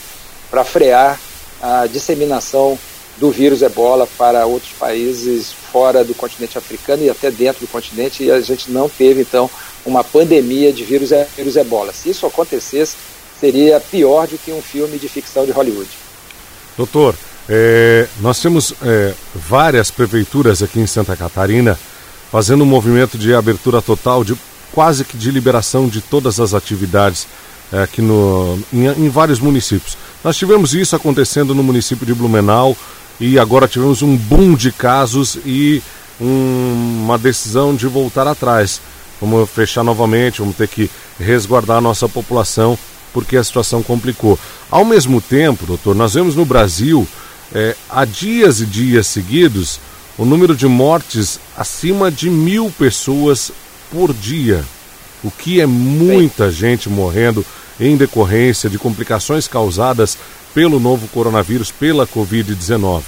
para 0.50 0.64
frear 0.64 1.20
a 1.62 1.88
disseminação 1.88 2.78
do 3.18 3.30
vírus 3.30 3.62
ebola 3.62 4.08
para 4.18 4.46
outros 4.46 4.72
países 4.74 5.52
fora 5.72 6.04
do 6.04 6.16
continente 6.16 6.58
africano 6.58 7.04
e 7.04 7.10
até 7.10 7.30
dentro 7.30 7.62
do 7.62 7.72
continente, 7.72 8.24
e 8.24 8.32
a 8.32 8.42
gente 8.42 8.72
não 8.72 8.90
teve, 8.90 9.22
então, 9.22 9.50
uma 9.86 10.04
pandemia 10.04 10.74
de 10.74 10.84
vírus, 10.84 11.12
vírus 11.36 11.56
ebola. 11.56 11.94
Se 11.94 12.10
isso 12.10 12.26
acontecesse, 12.26 12.96
seria 13.40 13.80
pior 13.80 14.28
do 14.28 14.38
que 14.38 14.52
um 14.52 14.62
filme 14.62 14.98
de 14.98 15.08
ficção 15.08 15.46
de 15.46 15.52
Hollywood. 15.52 15.90
Doutor, 16.76 17.16
é, 17.50 18.08
nós 18.20 18.40
temos 18.40 18.74
é, 18.82 19.14
várias 19.36 19.92
prefeituras 19.92 20.64
aqui 20.64 20.80
em 20.80 20.88
Santa 20.88 21.16
Catarina 21.16 21.78
fazendo 22.32 22.64
um 22.64 22.68
movimento 22.68 23.18
de 23.18 23.34
abertura 23.34 23.82
total, 23.82 24.24
de 24.24 24.36
quase 24.72 25.06
que 25.06 25.16
de 25.16 25.30
liberação 25.30 25.88
de 25.88 26.02
todas 26.02 26.40
as 26.40 26.54
atividades 26.54 27.28
é, 27.72 27.84
aqui 27.84 28.02
no, 28.02 28.60
em, 28.74 28.88
em 28.88 29.10
vários 29.10 29.40
municípios. 29.40 29.98
Nós 30.24 30.36
tivemos 30.36 30.74
isso 30.74 30.96
acontecendo 30.96 31.54
no 31.54 31.62
município 31.62 32.06
de 32.06 32.14
Blumenau 32.14 32.76
e 33.20 33.38
agora 33.38 33.68
tivemos 33.68 34.02
um 34.02 34.18
boom 34.18 34.56
de 34.56 34.72
casos 34.72 35.38
e 35.46 35.82
um, 36.20 37.04
uma 37.04 37.18
decisão 37.18 37.76
de 37.76 37.88
voltar 37.88 38.28
atrás. 38.28 38.82
Vamos 39.22 39.50
fechar 39.50 39.84
novamente, 39.84 40.40
vamos 40.40 40.56
ter 40.56 40.68
que 40.68 40.90
resguardar 41.20 41.78
a 41.78 41.82
nossa 41.82 42.10
população 42.10 42.78
porque 43.14 43.38
a 43.38 43.44
situação 43.44 43.84
complicou. 43.84 44.40
Ao 44.72 44.84
mesmo 44.84 45.22
tempo, 45.22 45.66
doutor, 45.66 45.96
nós 45.96 46.16
vemos 46.16 46.36
no 46.36 46.46
Brasil, 46.46 47.08
é, 47.54 47.76
há 47.90 48.04
dias 48.04 48.62
e 48.62 48.66
dias 48.66 49.08
seguidos, 49.08 49.80
o 50.18 50.26
número 50.26 50.56
de 50.56 50.68
mortes 50.68 51.40
acima 51.56 52.12
de 52.12 52.30
mil 52.30 52.72
pessoas 52.72 53.52
por 53.92 54.14
dia, 54.14 54.64
o 55.24 55.30
que 55.30 55.62
é 55.62 55.66
muita 55.66 56.52
gente 56.52 56.90
morrendo 56.90 57.46
em 57.80 57.96
decorrência 57.96 58.70
de 58.70 58.80
complicações 58.80 59.48
causadas 59.48 60.18
pelo 60.54 60.80
novo 60.80 61.08
coronavírus, 61.08 61.72
pela 61.72 62.08
Covid-19. 62.08 63.02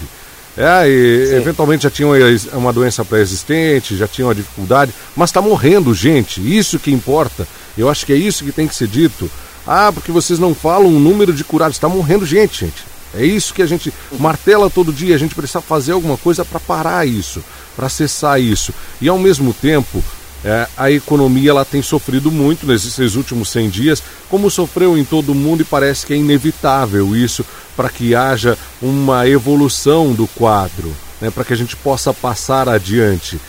É, 0.57 0.87
eventualmente 1.35 1.83
já 1.83 1.89
tinha 1.89 2.07
uma 2.53 2.71
doença 2.71 3.03
pré-existente, 3.03 3.97
já 3.97 4.07
tinha 4.07 4.25
uma 4.25 4.35
dificuldade, 4.35 4.93
mas 5.15 5.29
está 5.29 5.41
morrendo 5.41 5.93
gente, 5.93 6.39
isso 6.39 6.79
que 6.79 6.91
importa. 6.91 7.45
Eu 7.77 7.89
acho 7.89 8.05
que 8.05 8.13
é 8.13 8.15
isso 8.15 8.45
que 8.45 8.53
tem 8.53 8.67
que 8.67 8.75
ser 8.75 8.87
dito. 8.87 9.29
Ah, 9.67 9.91
porque 9.91 10.11
vocês 10.11 10.39
não 10.39 10.55
falam 10.55 10.87
o 10.87 10.99
número 10.99 11.33
de 11.33 11.43
curados, 11.43 11.75
está 11.75 11.89
morrendo 11.89 12.25
gente, 12.25 12.65
gente. 12.65 12.94
É 13.15 13.25
isso 13.25 13.53
que 13.53 13.61
a 13.61 13.65
gente 13.65 13.93
martela 14.19 14.69
todo 14.69 14.91
dia, 14.93 15.15
a 15.15 15.19
gente 15.19 15.35
precisa 15.35 15.61
fazer 15.61 15.93
alguma 15.93 16.17
coisa 16.17 16.43
para 16.43 16.59
parar 16.59 17.07
isso, 17.07 17.43
para 17.75 17.89
cessar 17.89 18.41
isso. 18.41 18.73
E 18.99 19.07
ao 19.07 19.17
mesmo 19.17 19.53
tempo, 19.53 20.03
é, 20.43 20.67
a 20.77 20.91
economia 20.91 21.49
ela 21.49 21.65
tem 21.65 21.81
sofrido 21.81 22.29
muito 22.29 22.67
nesses 22.67 23.15
últimos 23.15 23.49
100 23.49 23.69
dias, 23.69 24.03
como 24.29 24.51
sofreu 24.51 24.95
em 24.97 25.03
todo 25.03 25.31
o 25.31 25.35
mundo 25.35 25.61
e 25.61 25.65
parece 25.65 26.05
que 26.05 26.13
é 26.13 26.17
inevitável 26.17 27.15
isso 27.15 27.43
para 27.75 27.89
que 27.89 28.13
haja 28.13 28.57
uma 28.79 29.27
evolução 29.27 30.13
do 30.13 30.27
quadro, 30.27 30.95
né, 31.19 31.31
para 31.31 31.43
que 31.43 31.53
a 31.53 31.57
gente 31.57 31.75
possa 31.75 32.13
passar 32.13 32.69
adiante. 32.69 33.39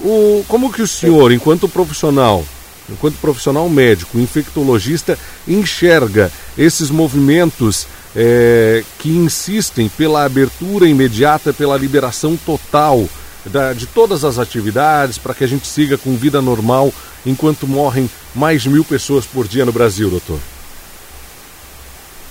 O, 0.00 0.42
como 0.48 0.72
que 0.72 0.80
o 0.80 0.88
senhor, 0.88 1.32
enquanto 1.32 1.68
profissional, 1.68 2.44
enquanto 2.88 3.18
profissional 3.18 3.68
médico, 3.68 4.18
infectologista, 4.18 5.18
enxerga 5.46 6.32
esses 6.56 6.90
movimentos 6.90 7.86
é, 8.14 8.84
que 8.98 9.10
insistem 9.10 9.88
pela 9.88 10.24
abertura 10.24 10.88
imediata, 10.88 11.52
pela 11.52 11.76
liberação 11.76 12.36
total 12.36 13.08
da, 13.46 13.72
de 13.72 13.86
todas 13.86 14.24
as 14.24 14.38
atividades 14.38 15.18
para 15.18 15.34
que 15.34 15.44
a 15.44 15.46
gente 15.46 15.66
siga 15.66 15.98
com 15.98 16.16
vida 16.16 16.40
normal 16.40 16.92
enquanto 17.24 17.66
morrem 17.66 18.10
mais 18.34 18.66
mil 18.66 18.84
pessoas 18.84 19.24
por 19.24 19.48
dia 19.48 19.64
no 19.64 19.72
Brasil, 19.72 20.10
doutor? 20.10 20.38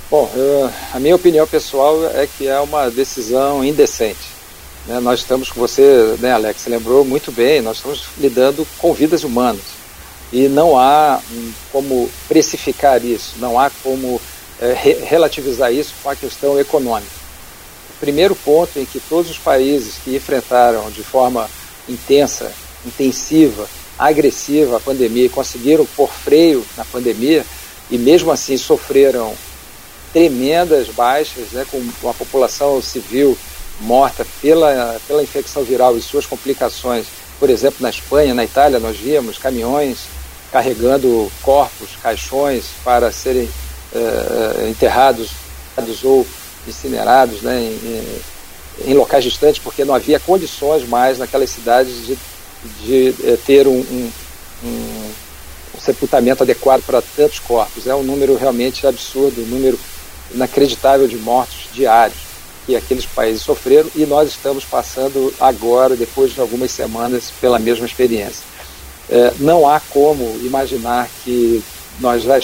Bom, 0.10 0.30
eu, 0.36 0.70
a 0.94 1.00
minha 1.00 1.16
opinião 1.16 1.48
pessoal 1.48 2.06
é 2.14 2.28
que 2.28 2.48
é 2.48 2.60
uma 2.60 2.90
decisão 2.90 3.64
indecente. 3.64 4.32
Né? 4.86 5.00
Nós 5.00 5.22
estamos, 5.22 5.50
com 5.50 5.60
você, 5.60 6.18
né, 6.20 6.34
Alex, 6.34 6.66
lembrou 6.68 7.06
muito 7.06 7.32
bem, 7.32 7.62
nós 7.62 7.78
estamos 7.78 8.04
lidando 8.18 8.68
com 8.78 8.94
vidas 8.94 9.24
humanas. 9.24 9.62
E 10.34 10.48
não 10.48 10.78
há 10.78 11.20
como 11.72 12.10
precificar 12.28 13.04
isso, 13.04 13.36
não 13.38 13.60
há 13.60 13.70
como 13.84 14.20
é, 14.62 14.74
re 14.74 14.94
relativizar 14.94 15.74
isso 15.74 15.94
com 16.02 16.10
a 16.10 16.16
questão 16.16 16.60
econômica 16.60 17.22
primeiro 18.02 18.36
ponto 18.36 18.80
em 18.80 18.86
que 18.86 19.00
todos 19.00 19.30
os 19.30 19.38
países 19.38 20.00
que 20.04 20.16
enfrentaram 20.16 20.90
de 20.90 21.04
forma 21.04 21.48
intensa, 21.88 22.52
intensiva, 22.84 23.70
agressiva 23.98 24.78
a 24.78 24.80
pandemia 24.80 25.28
e 25.28 25.30
conseguiram 25.30 25.86
pôr 25.86 26.10
freio 26.10 26.66
na 26.76 26.84
pandemia 26.84 27.46
e 27.92 28.00
mesmo 28.00 28.32
assim 28.32 28.58
sofreram 28.58 29.36
tremendas 30.12 30.88
baixas, 30.88 31.52
né, 31.52 31.66
com 31.70 31.78
uma 32.02 32.14
população 32.14 32.82
civil 32.82 33.38
morta 33.80 34.26
pela, 34.42 35.00
pela 35.08 35.22
infecção 35.22 35.64
viral 35.64 35.96
e 35.96 36.02
suas 36.02 36.26
complicações. 36.26 37.06
Por 37.40 37.50
exemplo, 37.50 37.78
na 37.82 37.90
Espanha, 37.90 38.34
na 38.34 38.44
Itália, 38.44 38.80
nós 38.80 38.98
vimos 38.98 39.38
caminhões 39.38 40.00
carregando 40.52 41.32
corpos, 41.44 41.90
caixões 42.02 42.66
para 42.84 43.12
serem 43.12 43.48
uh, 43.94 44.70
enterrados 44.70 45.32
ou 46.04 46.26
incinerados 46.68 47.42
né, 47.42 47.60
em, 47.62 48.22
em, 48.92 48.94
locais 48.94 49.24
distantes, 49.24 49.62
porque 49.62 49.84
não 49.84 49.96
havia 49.96 50.20
condições 50.20 50.88
mais 50.88 51.18
naquelas 51.18 51.50
cidades 51.50 52.06
de, 52.06 52.18
de 52.84 53.16
é, 53.26 53.38
ter 53.38 53.68
um, 53.68 53.80
um, 53.80 54.12
um, 54.64 55.12
sepultamento 55.80 56.44
adequado 56.44 56.84
para 56.84 57.02
tantos 57.02 57.40
corpos. 57.40 57.88
É 57.88 57.96
um 57.96 58.04
número 58.04 58.36
realmente 58.36 58.86
absurdo, 58.86 59.42
um 59.42 59.48
número 59.48 59.80
inacreditável 60.34 61.08
de 61.08 61.18
mortos 61.18 61.68
diários 61.74 62.32
que 62.66 62.76
aqueles 62.76 63.06
países 63.06 63.42
sofreram 63.42 63.90
e 63.96 64.06
nós 64.06 64.30
estamos 64.30 64.64
passando 64.64 65.34
agora, 65.40 65.96
depois 65.96 66.34
de 66.34 66.40
algumas 66.40 66.72
semanas, 66.72 67.32
pela 67.42 67.58
mesma 67.58 67.86
experiência. 67.86 68.44
É, 69.10 69.34
não 69.40 69.68
há 69.68 69.80
como 69.80 70.24
imaginar 70.44 71.10
que 71.24 71.64
nós 72.02 72.24
já, 72.24 72.38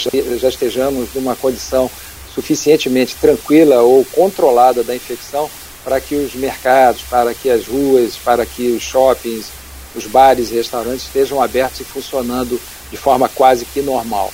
estejamos 0.50 1.10
numa 1.14 1.36
condição 1.36 1.90
suficientemente 2.34 3.16
tranquila 3.16 3.82
ou 3.82 4.06
controlada 4.06 4.84
da 4.84 4.96
infecção 4.96 5.50
para 5.84 6.00
que 6.00 6.16
os 6.16 6.36
mercados, 6.36 7.02
para 7.10 7.34
que 7.34 7.50
as 7.50 7.66
ruas, 7.66 8.16
para 8.16 8.46
que 8.46 8.72
os 8.72 8.84
shoppings, 8.84 9.48
os 9.96 10.06
bares 10.06 10.52
e 10.52 10.56
restaurantes 10.56 11.06
estejam 11.06 11.42
abertos 11.42 11.80
e 11.80 11.84
funcionando 11.84 12.60
de 12.92 12.98
forma 12.98 13.28
quase 13.28 13.66
que 13.66 13.82
normal. 13.82 14.32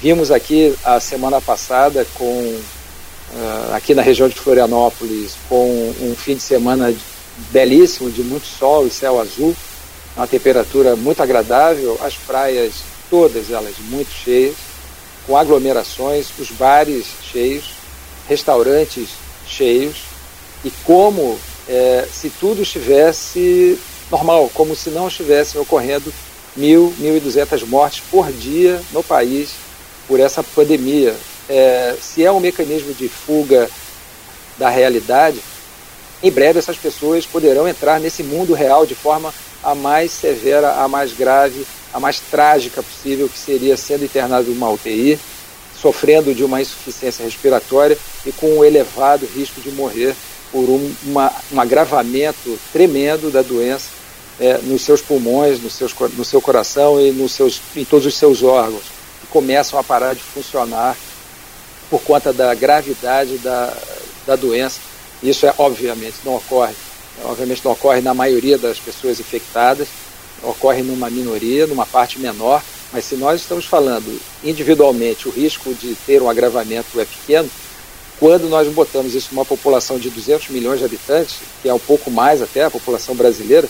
Vimos 0.00 0.30
aqui 0.30 0.74
a 0.84 1.00
semana 1.00 1.40
passada 1.40 2.06
com 2.14 2.24
uh, 2.24 3.74
aqui 3.74 3.94
na 3.94 4.02
região 4.02 4.28
de 4.28 4.34
Florianópolis 4.34 5.34
com 5.48 5.94
um 6.00 6.14
fim 6.14 6.36
de 6.36 6.42
semana 6.42 6.94
belíssimo 7.50 8.10
de 8.10 8.22
muito 8.22 8.46
sol 8.46 8.86
e 8.86 8.90
céu 8.90 9.20
azul, 9.20 9.56
uma 10.16 10.26
temperatura 10.26 10.94
muito 10.94 11.22
agradável, 11.22 11.98
as 12.02 12.14
praias 12.14 12.91
todas 13.12 13.50
elas 13.50 13.74
muito 13.90 14.10
cheias 14.10 14.56
com 15.26 15.36
aglomerações, 15.36 16.28
os 16.38 16.50
bares 16.50 17.04
cheios, 17.30 17.74
restaurantes 18.26 19.10
cheios, 19.46 19.96
e 20.64 20.70
como 20.82 21.38
é, 21.68 22.08
se 22.10 22.30
tudo 22.30 22.62
estivesse 22.62 23.78
normal, 24.10 24.50
como 24.54 24.74
se 24.74 24.88
não 24.88 25.08
estivessem 25.08 25.60
ocorrendo 25.60 26.10
mil, 26.56 26.94
mil 26.96 27.14
e 27.14 27.20
duzentas 27.20 27.62
mortes 27.62 28.02
por 28.10 28.32
dia 28.32 28.80
no 28.92 29.02
país 29.02 29.50
por 30.08 30.18
essa 30.18 30.42
pandemia. 30.42 31.14
É, 31.50 31.94
se 32.00 32.24
é 32.24 32.32
um 32.32 32.40
mecanismo 32.40 32.94
de 32.94 33.10
fuga 33.10 33.68
da 34.56 34.70
realidade, 34.70 35.38
em 36.22 36.30
breve 36.30 36.58
essas 36.58 36.78
pessoas 36.78 37.26
poderão 37.26 37.68
entrar 37.68 38.00
nesse 38.00 38.22
mundo 38.22 38.54
real 38.54 38.86
de 38.86 38.94
forma 38.94 39.34
a 39.62 39.74
mais 39.74 40.10
severa, 40.12 40.82
a 40.82 40.88
mais 40.88 41.12
grave, 41.12 41.66
a 41.92 42.00
mais 42.00 42.20
trágica 42.20 42.82
possível, 42.82 43.28
que 43.28 43.38
seria 43.38 43.76
sendo 43.76 44.04
internado 44.04 44.50
em 44.50 44.54
uma 44.54 44.70
UTI, 44.70 45.18
sofrendo 45.80 46.34
de 46.34 46.44
uma 46.44 46.60
insuficiência 46.60 47.24
respiratória 47.24 47.98
e 48.24 48.32
com 48.32 48.58
um 48.58 48.64
elevado 48.64 49.26
risco 49.26 49.60
de 49.60 49.70
morrer 49.72 50.14
por 50.52 50.68
um, 50.68 50.94
uma, 51.04 51.32
um 51.50 51.60
agravamento 51.60 52.58
tremendo 52.72 53.30
da 53.30 53.42
doença 53.42 53.88
é, 54.38 54.58
nos 54.58 54.82
seus 54.82 55.00
pulmões, 55.00 55.60
nos 55.60 55.74
seus, 55.74 55.94
no 56.16 56.24
seu 56.24 56.40
coração 56.40 57.00
e 57.00 57.10
nos 57.10 57.32
seus, 57.32 57.60
em 57.74 57.84
todos 57.84 58.06
os 58.06 58.14
seus 58.14 58.42
órgãos, 58.42 58.84
que 59.20 59.26
começam 59.28 59.78
a 59.78 59.84
parar 59.84 60.14
de 60.14 60.22
funcionar 60.22 60.96
por 61.90 62.00
conta 62.02 62.32
da 62.32 62.54
gravidade 62.54 63.38
da, 63.38 63.76
da 64.26 64.36
doença. 64.36 64.80
Isso 65.22 65.46
é 65.46 65.54
obviamente 65.58 66.16
não 66.24 66.36
ocorre, 66.36 66.74
obviamente 67.24 67.64
não 67.64 67.72
ocorre 67.72 68.00
na 68.00 68.14
maioria 68.14 68.58
das 68.58 68.78
pessoas 68.78 69.20
infectadas, 69.20 69.88
ocorre 70.42 70.82
numa 70.82 71.08
minoria, 71.08 71.66
numa 71.66 71.86
parte 71.86 72.18
menor, 72.18 72.62
mas 72.92 73.04
se 73.04 73.16
nós 73.16 73.40
estamos 73.40 73.64
falando 73.64 74.20
individualmente, 74.44 75.28
o 75.28 75.30
risco 75.30 75.72
de 75.74 75.94
ter 76.06 76.20
um 76.20 76.28
agravamento 76.28 77.00
é 77.00 77.04
pequeno, 77.04 77.48
quando 78.18 78.48
nós 78.48 78.68
botamos 78.72 79.14
isso 79.14 79.30
numa 79.32 79.44
população 79.44 79.98
de 79.98 80.08
200 80.10 80.50
milhões 80.50 80.78
de 80.78 80.84
habitantes, 80.84 81.38
que 81.60 81.68
é 81.68 81.74
um 81.74 81.78
pouco 81.78 82.10
mais 82.10 82.40
até 82.40 82.64
a 82.64 82.70
população 82.70 83.14
brasileira, 83.14 83.68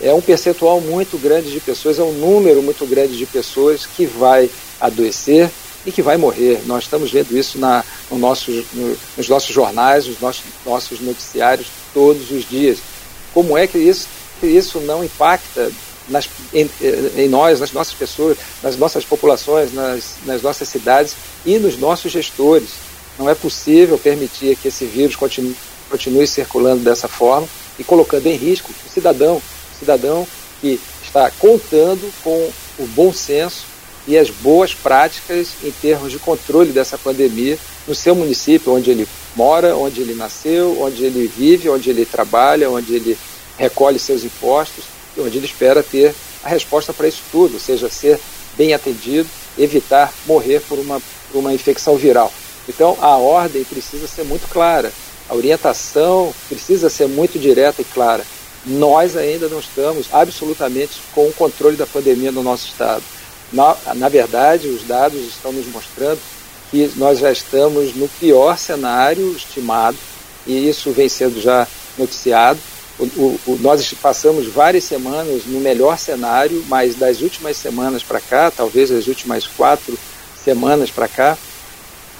é 0.00 0.12
um 0.12 0.20
percentual 0.20 0.80
muito 0.80 1.16
grande 1.18 1.50
de 1.50 1.60
pessoas, 1.60 1.98
é 1.98 2.02
um 2.02 2.12
número 2.12 2.62
muito 2.62 2.86
grande 2.86 3.16
de 3.16 3.26
pessoas 3.26 3.86
que 3.86 4.06
vai 4.06 4.50
adoecer 4.80 5.50
e 5.86 5.90
que 5.90 6.02
vai 6.02 6.16
morrer. 6.16 6.62
Nós 6.66 6.84
estamos 6.84 7.10
vendo 7.10 7.36
isso 7.36 7.58
na, 7.58 7.84
no 8.10 8.18
nosso, 8.18 8.50
no, 8.72 8.96
nos 9.16 9.28
nossos 9.28 9.54
jornais, 9.54 10.06
nos 10.06 10.20
nossos, 10.20 10.44
nossos 10.64 11.00
noticiários 11.00 11.68
todos 11.94 12.30
os 12.30 12.48
dias. 12.48 12.78
Como 13.32 13.56
é 13.56 13.66
que 13.66 13.78
isso, 13.78 14.06
que 14.38 14.46
isso 14.46 14.80
não 14.80 15.02
impacta 15.02 15.70
nas, 16.08 16.28
em, 16.52 16.68
em, 17.16 17.28
nós, 17.28 17.60
nas 17.60 17.72
nossas 17.72 17.94
pessoas, 17.94 18.36
nas 18.62 18.76
nossas 18.76 19.04
populações, 19.04 19.72
nas, 19.72 20.14
nas 20.24 20.42
nossas 20.42 20.68
cidades 20.68 21.14
e 21.44 21.58
nos 21.58 21.78
nossos 21.78 22.10
gestores. 22.10 22.70
Não 23.18 23.28
é 23.28 23.34
possível 23.34 23.98
permitir 23.98 24.56
que 24.56 24.68
esse 24.68 24.84
vírus 24.86 25.16
continue, 25.16 25.56
continue 25.90 26.26
circulando 26.26 26.82
dessa 26.82 27.08
forma 27.08 27.48
e 27.78 27.84
colocando 27.84 28.26
em 28.26 28.36
risco 28.36 28.72
o 28.86 28.90
cidadão, 28.90 29.36
o 29.36 29.78
cidadão 29.78 30.26
que 30.60 30.80
está 31.02 31.30
contando 31.38 32.12
com 32.22 32.50
o 32.78 32.86
bom 32.88 33.12
senso 33.12 33.64
e 34.06 34.16
as 34.16 34.30
boas 34.30 34.72
práticas 34.72 35.48
em 35.62 35.70
termos 35.70 36.10
de 36.10 36.18
controle 36.18 36.72
dessa 36.72 36.96
pandemia 36.96 37.58
no 37.86 37.94
seu 37.94 38.14
município, 38.14 38.72
onde 38.72 38.90
ele 38.90 39.06
mora, 39.36 39.76
onde 39.76 40.00
ele 40.00 40.14
nasceu, 40.14 40.80
onde 40.80 41.04
ele 41.04 41.26
vive, 41.26 41.68
onde 41.68 41.90
ele 41.90 42.06
trabalha, 42.06 42.70
onde 42.70 42.94
ele 42.94 43.18
recolhe 43.58 43.98
seus 43.98 44.24
impostos 44.24 44.97
onde 45.20 45.38
ele 45.38 45.46
espera 45.46 45.82
ter 45.82 46.14
a 46.42 46.48
resposta 46.48 46.92
para 46.92 47.08
isso 47.08 47.22
tudo, 47.30 47.54
ou 47.54 47.60
seja, 47.60 47.88
ser 47.88 48.18
bem 48.56 48.74
atendido, 48.74 49.28
evitar 49.56 50.12
morrer 50.26 50.60
por 50.68 50.78
uma, 50.78 51.00
por 51.30 51.38
uma 51.38 51.52
infecção 51.52 51.96
viral. 51.96 52.32
Então, 52.68 52.96
a 53.00 53.16
ordem 53.16 53.64
precisa 53.64 54.06
ser 54.06 54.24
muito 54.24 54.48
clara, 54.48 54.92
a 55.28 55.34
orientação 55.34 56.34
precisa 56.48 56.88
ser 56.88 57.08
muito 57.08 57.38
direta 57.38 57.82
e 57.82 57.84
clara. 57.84 58.24
Nós 58.66 59.16
ainda 59.16 59.48
não 59.48 59.60
estamos 59.60 60.06
absolutamente 60.12 61.00
com 61.14 61.26
o 61.26 61.32
controle 61.32 61.76
da 61.76 61.86
pandemia 61.86 62.32
no 62.32 62.42
nosso 62.42 62.66
estado. 62.66 63.02
Na, 63.52 63.76
na 63.94 64.08
verdade, 64.08 64.68
os 64.68 64.86
dados 64.86 65.20
estão 65.20 65.52
nos 65.52 65.66
mostrando 65.66 66.20
que 66.70 66.90
nós 66.96 67.18
já 67.18 67.32
estamos 67.32 67.94
no 67.94 68.08
pior 68.08 68.58
cenário 68.58 69.32
estimado, 69.32 69.96
e 70.46 70.68
isso 70.68 70.90
vem 70.92 71.08
sendo 71.08 71.40
já 71.40 71.66
noticiado. 71.96 72.58
O, 72.98 73.38
o, 73.46 73.58
nós 73.60 73.92
passamos 73.94 74.46
várias 74.48 74.84
semanas 74.84 75.42
no 75.46 75.60
melhor 75.60 75.96
cenário, 75.98 76.64
mas 76.68 76.96
das 76.96 77.20
últimas 77.20 77.56
semanas 77.56 78.02
para 78.02 78.20
cá, 78.20 78.50
talvez 78.50 78.90
as 78.90 79.06
últimas 79.06 79.46
quatro 79.46 79.96
semanas 80.44 80.90
para 80.90 81.06
cá, 81.06 81.38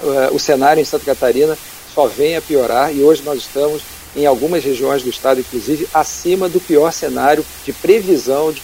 uh, 0.02 0.34
o 0.34 0.38
cenário 0.38 0.80
em 0.80 0.84
Santa 0.84 1.04
Catarina 1.04 1.58
só 1.92 2.06
vem 2.06 2.36
a 2.36 2.42
piorar 2.42 2.94
e 2.94 3.02
hoje 3.02 3.22
nós 3.24 3.40
estamos 3.40 3.82
em 4.14 4.24
algumas 4.24 4.62
regiões 4.64 5.02
do 5.02 5.10
estado, 5.10 5.40
inclusive, 5.40 5.88
acima 5.92 6.48
do 6.48 6.60
pior 6.60 6.92
cenário 6.92 7.44
de 7.64 7.72
previsão 7.72 8.52
de, 8.52 8.62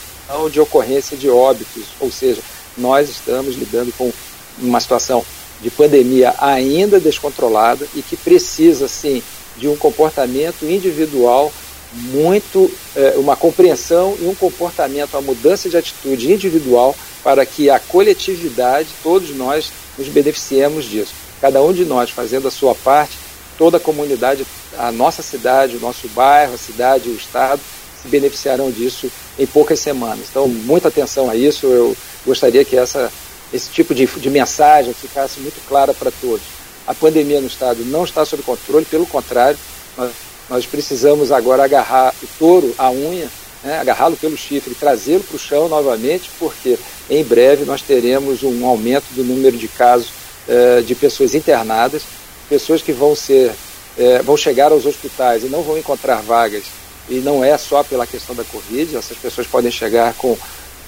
de 0.52 0.60
ocorrência 0.60 1.16
de 1.16 1.28
óbitos, 1.28 1.84
ou 2.00 2.10
seja, 2.10 2.40
nós 2.76 3.08
estamos 3.08 3.56
lidando 3.56 3.92
com 3.92 4.12
uma 4.58 4.80
situação 4.80 5.24
de 5.60 5.70
pandemia 5.70 6.34
ainda 6.38 7.00
descontrolada 7.00 7.86
e 7.94 8.02
que 8.02 8.16
precisa, 8.16 8.86
sim, 8.86 9.22
de 9.56 9.68
um 9.68 9.76
comportamento 9.76 10.64
individual 10.64 11.52
muito, 11.94 12.70
é, 12.96 13.14
uma 13.16 13.36
compreensão 13.36 14.16
e 14.20 14.26
um 14.26 14.34
comportamento, 14.34 15.14
uma 15.14 15.22
mudança 15.22 15.68
de 15.68 15.76
atitude 15.76 16.32
individual 16.32 16.96
para 17.22 17.46
que 17.46 17.70
a 17.70 17.78
coletividade, 17.78 18.88
todos 19.02 19.34
nós, 19.34 19.72
nos 19.96 20.08
beneficiemos 20.08 20.84
disso. 20.84 21.12
Cada 21.40 21.62
um 21.62 21.72
de 21.72 21.84
nós 21.84 22.10
fazendo 22.10 22.48
a 22.48 22.50
sua 22.50 22.74
parte, 22.74 23.16
toda 23.56 23.76
a 23.76 23.80
comunidade, 23.80 24.46
a 24.76 24.90
nossa 24.90 25.22
cidade, 25.22 25.76
o 25.76 25.80
nosso 25.80 26.08
bairro, 26.08 26.54
a 26.54 26.58
cidade, 26.58 27.08
o 27.08 27.14
estado, 27.14 27.60
se 28.02 28.08
beneficiarão 28.08 28.70
disso 28.70 29.10
em 29.38 29.46
poucas 29.46 29.80
semanas. 29.80 30.26
Então, 30.30 30.48
muita 30.48 30.88
atenção 30.88 31.30
a 31.30 31.36
isso. 31.36 31.66
Eu 31.66 31.96
gostaria 32.26 32.64
que 32.64 32.76
essa, 32.76 33.10
esse 33.52 33.70
tipo 33.70 33.94
de, 33.94 34.06
de 34.06 34.30
mensagem 34.30 34.92
ficasse 34.92 35.40
muito 35.40 35.60
clara 35.68 35.94
para 35.94 36.10
todos. 36.10 36.42
A 36.86 36.94
pandemia 36.94 37.40
no 37.40 37.46
estado 37.46 37.84
não 37.84 38.04
está 38.04 38.24
sob 38.24 38.42
controle, 38.42 38.84
pelo 38.84 39.06
contrário, 39.06 39.58
nós, 39.96 40.12
nós 40.48 40.66
precisamos 40.66 41.32
agora 41.32 41.64
agarrar 41.64 42.14
o 42.22 42.26
touro 42.38 42.74
à 42.76 42.90
unha, 42.90 43.28
né, 43.62 43.78
agarrá-lo 43.78 44.16
pelo 44.16 44.36
chifre 44.36 44.74
trazê-lo 44.74 45.24
para 45.24 45.36
o 45.36 45.38
chão 45.38 45.68
novamente, 45.68 46.30
porque 46.38 46.78
em 47.08 47.24
breve 47.24 47.64
nós 47.64 47.82
teremos 47.82 48.42
um 48.42 48.66
aumento 48.66 49.06
do 49.12 49.24
número 49.24 49.56
de 49.56 49.68
casos 49.68 50.08
eh, 50.46 50.82
de 50.82 50.94
pessoas 50.94 51.34
internadas, 51.34 52.02
pessoas 52.48 52.82
que 52.82 52.92
vão 52.92 53.16
ser 53.16 53.52
eh, 53.96 54.20
vão 54.22 54.36
chegar 54.36 54.72
aos 54.72 54.84
hospitais 54.84 55.44
e 55.44 55.46
não 55.46 55.62
vão 55.62 55.78
encontrar 55.78 56.20
vagas 56.20 56.64
e 57.08 57.16
não 57.16 57.44
é 57.44 57.56
só 57.56 57.82
pela 57.82 58.06
questão 58.06 58.34
da 58.34 58.44
Covid, 58.44 58.96
essas 58.96 59.16
pessoas 59.16 59.46
podem 59.46 59.70
chegar 59.70 60.14
com 60.14 60.36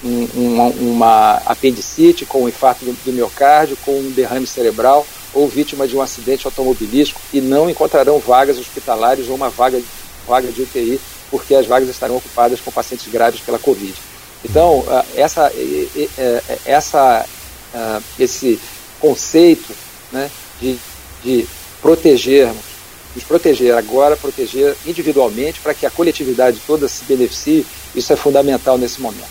um, 0.04 0.28
uma, 0.34 0.64
uma, 0.64 1.32
apendicite, 1.46 2.26
com 2.26 2.44
um 2.44 2.48
infarto 2.48 2.84
do, 2.84 2.92
do, 3.04 3.12
miocárdio, 3.12 3.76
com 3.84 3.92
um 3.92 4.10
derrame 4.10 4.46
cerebral 4.46 5.06
ou 5.32 5.48
vítima 5.48 5.86
de 5.86 5.96
um 5.96 6.02
acidente 6.02 6.46
automobilístico 6.46 7.20
e 7.32 7.40
não 7.40 7.68
encontrarão 7.68 8.18
vagas 8.18 8.58
hospitalares 8.58 9.28
ou 9.28 9.34
uma 9.34 9.50
vaga, 9.50 9.80
vaga 10.26 10.50
de 10.50 10.62
UTI, 10.62 11.00
porque 11.30 11.54
as 11.54 11.66
vagas 11.66 11.88
estarão 11.88 12.16
ocupadas 12.16 12.60
com 12.60 12.70
pacientes 12.70 13.10
graves 13.10 13.40
pela 13.40 13.58
Covid. 13.58 13.94
Então, 14.44 14.84
ah, 14.88 15.04
essa, 15.14 15.52
essa, 16.64 17.26
ah, 17.74 18.00
esse 18.18 18.60
conceito 19.00 19.72
né, 20.12 20.30
de, 20.60 20.78
de 21.22 21.46
protegermos 21.82 22.76
nos 23.16 23.24
proteger 23.24 23.74
agora, 23.74 24.14
proteger 24.14 24.76
individualmente 24.86 25.58
para 25.60 25.72
que 25.72 25.86
a 25.86 25.90
coletividade 25.90 26.60
toda 26.66 26.86
se 26.86 27.02
beneficie, 27.04 27.66
isso 27.94 28.12
é 28.12 28.16
fundamental 28.16 28.76
nesse 28.76 29.00
momento. 29.00 29.24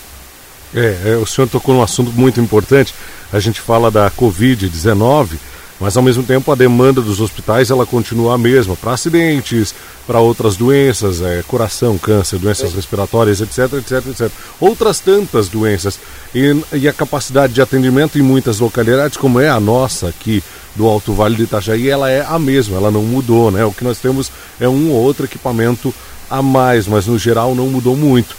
É, 0.73 1.11
é, 1.11 1.15
o 1.15 1.25
senhor 1.25 1.47
tocou 1.47 1.75
num 1.75 1.83
assunto 1.83 2.11
muito 2.11 2.41
importante. 2.41 2.93
A 3.31 3.39
gente 3.39 3.61
fala 3.61 3.91
da 3.91 4.09
Covid-19, 4.09 5.37
mas 5.79 5.97
ao 5.97 6.03
mesmo 6.03 6.23
tempo 6.23 6.51
a 6.51 6.55
demanda 6.55 7.01
dos 7.01 7.19
hospitais 7.19 7.69
ela 7.69 7.85
continua 7.85 8.35
a 8.35 8.37
mesma 8.37 8.75
para 8.75 8.93
acidentes, 8.93 9.75
para 10.07 10.19
outras 10.19 10.55
doenças, 10.55 11.21
é, 11.21 11.43
coração, 11.47 11.97
câncer, 11.97 12.39
doenças 12.39 12.71
é. 12.71 12.75
respiratórias, 12.75 13.41
etc, 13.41 13.73
etc, 13.73 14.07
etc. 14.07 14.31
Outras 14.59 14.99
tantas 14.99 15.49
doenças. 15.49 15.99
E, 16.33 16.55
e, 16.73 16.87
a 16.87 16.93
capacidade 16.93 17.53
de 17.53 17.61
atendimento 17.61 18.17
em 18.17 18.21
muitas 18.21 18.59
localidades, 18.59 19.17
como 19.17 19.39
é 19.39 19.49
a 19.49 19.59
nossa 19.59 20.07
aqui 20.09 20.43
do 20.75 20.85
Alto 20.87 21.13
Vale 21.13 21.35
do 21.35 21.43
Itajaí, 21.43 21.89
ela 21.89 22.09
é 22.09 22.25
a 22.25 22.37
mesma, 22.37 22.77
ela 22.77 22.91
não 22.91 23.03
mudou, 23.03 23.49
né? 23.49 23.63
O 23.65 23.71
que 23.71 23.83
nós 23.83 23.97
temos 23.97 24.31
é 24.59 24.67
um 24.67 24.91
ou 24.91 25.01
outro 25.01 25.25
equipamento 25.25 25.93
a 26.29 26.41
mais, 26.41 26.87
mas 26.87 27.07
no 27.07 27.17
geral 27.17 27.55
não 27.55 27.67
mudou 27.67 27.95
muito. 27.95 28.35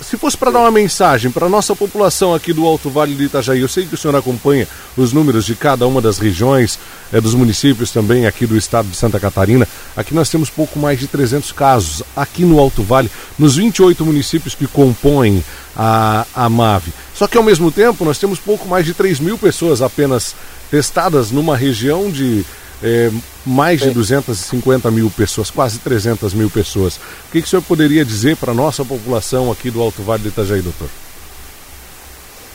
Se 0.00 0.18
fosse 0.18 0.36
para 0.36 0.50
dar 0.50 0.60
uma 0.60 0.70
mensagem 0.70 1.30
para 1.30 1.46
a 1.46 1.48
nossa 1.48 1.74
população 1.74 2.34
aqui 2.34 2.52
do 2.52 2.66
Alto 2.66 2.90
Vale 2.90 3.14
do 3.14 3.22
Itajaí, 3.22 3.60
eu 3.60 3.68
sei 3.68 3.86
que 3.86 3.94
o 3.94 3.96
senhor 3.96 4.14
acompanha 4.14 4.68
os 4.94 5.10
números 5.12 5.46
de 5.46 5.54
cada 5.54 5.86
uma 5.86 6.02
das 6.02 6.18
regiões, 6.18 6.78
é, 7.10 7.18
dos 7.18 7.34
municípios 7.34 7.90
também 7.90 8.26
aqui 8.26 8.46
do 8.46 8.58
estado 8.58 8.88
de 8.88 8.96
Santa 8.96 9.18
Catarina. 9.18 9.66
Aqui 9.96 10.14
nós 10.14 10.28
temos 10.28 10.50
pouco 10.50 10.78
mais 10.78 11.00
de 11.00 11.06
300 11.06 11.50
casos, 11.52 12.02
aqui 12.14 12.44
no 12.44 12.58
Alto 12.60 12.82
Vale, 12.82 13.10
nos 13.38 13.56
28 13.56 14.04
municípios 14.04 14.54
que 14.54 14.66
compõem 14.66 15.42
a, 15.74 16.26
a 16.34 16.48
MAVE. 16.48 16.92
Só 17.14 17.26
que 17.26 17.38
ao 17.38 17.42
mesmo 17.42 17.72
tempo 17.72 18.04
nós 18.04 18.18
temos 18.18 18.38
pouco 18.38 18.68
mais 18.68 18.84
de 18.84 18.92
3 18.92 19.18
mil 19.18 19.38
pessoas 19.38 19.80
apenas 19.80 20.36
testadas 20.70 21.30
numa 21.30 21.56
região 21.56 22.10
de 22.10 22.44
é, 22.82 23.10
mais 23.44 23.80
de 23.80 23.90
250 23.90 24.90
mil 24.90 25.10
pessoas, 25.10 25.50
quase 25.50 25.78
300 25.78 26.34
mil 26.34 26.50
pessoas. 26.50 26.96
O 26.96 27.32
que, 27.32 27.40
que 27.40 27.46
o 27.46 27.50
senhor 27.50 27.62
poderia 27.62 28.04
dizer 28.04 28.36
para 28.36 28.52
a 28.52 28.54
nossa 28.54 28.84
população 28.84 29.50
aqui 29.50 29.70
do 29.70 29.80
Alto 29.80 30.02
Vale 30.02 30.22
do 30.22 30.28
Itajaí, 30.28 30.60
doutor? 30.60 30.88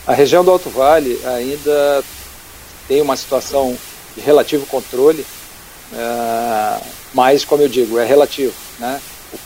A 0.05 0.13
região 0.13 0.43
do 0.43 0.51
Alto 0.51 0.69
Vale 0.69 1.19
ainda 1.25 2.03
tem 2.87 3.01
uma 3.01 3.15
situação 3.15 3.77
de 4.15 4.21
relativo 4.21 4.65
controle, 4.65 5.25
uh, 5.93 6.85
mas, 7.13 7.45
como 7.45 7.63
eu 7.63 7.69
digo, 7.69 7.97
é 7.97 8.05
relativo. 8.05 8.53
Né? 8.79 8.99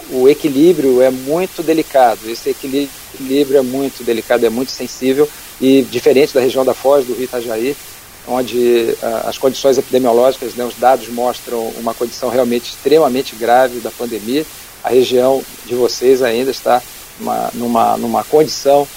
O, 0.09 0.21
o, 0.21 0.29
equilíbrio 0.29 1.01
é 1.01 1.11
muito 1.11 1.61
delicado, 1.61 2.19
esse 2.27 2.49
equilíbrio 2.49 3.57
é 3.57 3.61
muito 3.61 4.03
delicado, 4.03 4.45
é 4.45 4.49
muito 4.49 4.71
sensível 4.71 5.29
e 5.61 5.83
diferente 5.83 6.33
da 6.33 6.41
região 6.41 6.65
da 6.65 6.73
Foz, 6.73 7.05
do 7.05 7.13
Rio 7.13 7.25
Itajaí, 7.25 7.75
onde 8.27 8.95
uh, 9.01 9.27
as 9.27 9.37
condições 9.37 9.77
epidemiológicas, 9.77 10.55
né, 10.55 10.65
os 10.65 10.75
dados 10.75 11.07
mostram 11.09 11.67
uma 11.77 11.93
condição 11.93 12.29
realmente 12.29 12.71
extremamente 12.71 13.35
grave 13.35 13.79
da 13.79 13.91
pandemia. 13.91 14.45
A 14.83 14.89
região 14.89 15.43
de 15.65 15.75
vocês 15.75 16.21
ainda 16.21 16.51
está 16.51 16.81
uma, 17.19 17.49
numa, 17.53 17.97
numa 17.97 18.23
condição 18.23 18.87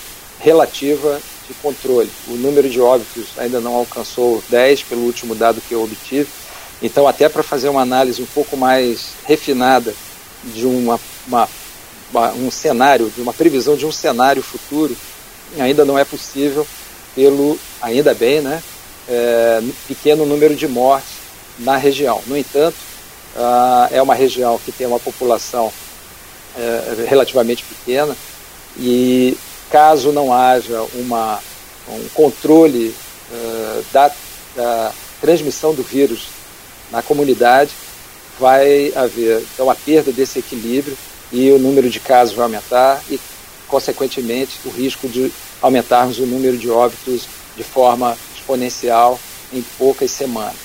relativa 0.41 1.21
de 1.47 1.55
controle. 1.55 2.11
O 2.29 2.33
número 2.33 2.69
de 2.69 2.81
óbitos 2.81 3.29
ainda 3.37 3.61
não 3.61 3.75
alcançou 3.75 4.43
10, 4.49 4.83
pelo 4.85 5.03
último 5.03 5.35
dado 5.35 5.63
que 5.67 5.75
eu 5.75 5.83
obtive. 5.83 6.29
Então, 6.83 7.09
até 7.09 7.29
para 7.29 7.43
fazer 7.43 7.69
uma 7.69 7.83
análise 7.83 8.23
um 8.23 8.27
pouco 8.27 8.57
mais 8.57 9.09
refinada 9.25 9.95
de 10.45 10.65
uma, 10.65 11.01
uma, 11.27 11.49
uma, 12.13 12.33
um 12.33 12.51
cenário, 12.51 13.11
de 13.11 13.21
uma 13.21 13.33
previsão 13.33 13.77
de 13.77 13.85
um 13.85 13.93
cenário 13.93 14.43
futuro, 14.43 14.97
ainda 15.59 15.85
não 15.85 15.99
é 15.99 16.05
possível 16.05 16.67
pelo, 17.15 17.59
ainda 17.83 18.15
bem, 18.15 18.41
né, 18.41 18.63
é, 19.09 19.63
pequeno 19.87 20.27
número 20.27 20.55
de 20.55 20.69
mortes 20.69 21.19
na 21.59 21.77
região. 21.77 22.23
No 22.27 22.37
entanto, 22.37 22.77
uh, 23.35 23.89
é 23.93 24.01
uma 24.01 24.15
região 24.15 24.59
que 24.65 24.71
tem 24.71 24.87
uma 24.87 25.01
população 25.01 25.73
é, 26.57 27.07
relativamente 27.09 27.65
pequena 27.65 28.17
e 28.77 29.37
caso 29.71 30.13
não 30.13 30.33
haja 30.33 30.81
uma, 30.95 31.41
um 31.89 32.09
controle 32.15 32.95
uh, 33.31 33.85
da, 33.93 34.11
da 34.55 34.93
transmissão 35.21 35.75
do 35.75 35.83
vírus 35.83 36.29
na 36.91 37.03
comunidade, 37.03 37.71
vai 38.39 38.93
haver 38.95 39.43
então 39.53 39.69
a 39.69 39.75
perda 39.75 40.13
desse 40.13 40.39
equilíbrio 40.39 40.97
e 41.33 41.51
o 41.51 41.59
número 41.59 41.91
de 41.91 42.01
casos 42.01 42.35
vai 42.35 42.45
aumentar 42.45 43.03
e, 43.11 43.21
consequentemente, 43.67 44.59
o 44.65 44.71
risco 44.71 45.09
de 45.09 45.31
aumentarmos 45.61 46.19
o 46.19 46.27
número 46.27 46.57
de 46.57 46.71
óbitos 46.71 47.29
de 47.57 47.65
forma 47.65 48.17
exponencial 48.49 49.21
em 49.53 49.63
poucas 49.77 50.11
semanas. 50.11 50.57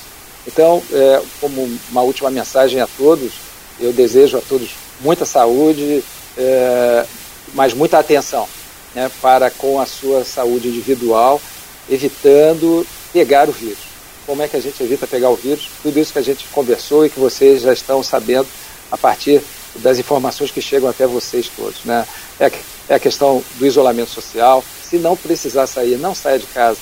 Então, 0.47 0.81
é, 0.91 1.21
como 1.39 1.69
uma 1.91 2.01
última 2.01 2.29
mensagem 2.29 2.79
a 2.79 2.87
todos, 2.87 3.33
eu 3.79 3.91
desejo 3.91 4.37
a 4.37 4.41
todos 4.41 4.71
muita 5.01 5.25
saúde, 5.25 6.03
é, 6.37 7.05
mas 7.53 7.73
muita 7.73 7.99
atenção 7.99 8.47
né, 8.95 9.09
para 9.21 9.49
com 9.49 9.79
a 9.79 9.85
sua 9.85 10.23
saúde 10.23 10.69
individual 10.69 11.41
evitando 11.89 12.85
pegar 13.11 13.49
o 13.49 13.51
vírus. 13.51 13.93
Como 14.25 14.41
é 14.41 14.47
que 14.47 14.55
a 14.55 14.61
gente 14.61 14.81
evita 14.81 15.05
pegar 15.05 15.29
o 15.29 15.35
vírus? 15.35 15.67
Tudo 15.81 15.99
isso 15.99 16.13
que 16.13 16.19
a 16.19 16.23
gente 16.23 16.47
conversou 16.47 17.05
e 17.05 17.09
que 17.09 17.19
vocês 17.19 17.61
já 17.61 17.73
estão 17.73 18.01
sabendo 18.01 18.47
a 18.89 18.97
partir 18.97 19.41
das 19.75 19.99
informações 19.99 20.51
que 20.51 20.61
chegam 20.61 20.89
até 20.89 21.05
vocês 21.05 21.49
todos. 21.53 21.83
Né? 21.83 22.05
É, 22.39 22.51
é 22.87 22.95
a 22.95 22.99
questão 22.99 23.43
do 23.55 23.65
isolamento 23.65 24.11
social. 24.11 24.63
Se 24.89 24.97
não 24.97 25.17
precisar 25.17 25.67
sair, 25.67 25.97
não 25.97 26.15
saia 26.15 26.39
de 26.39 26.47
casa. 26.47 26.77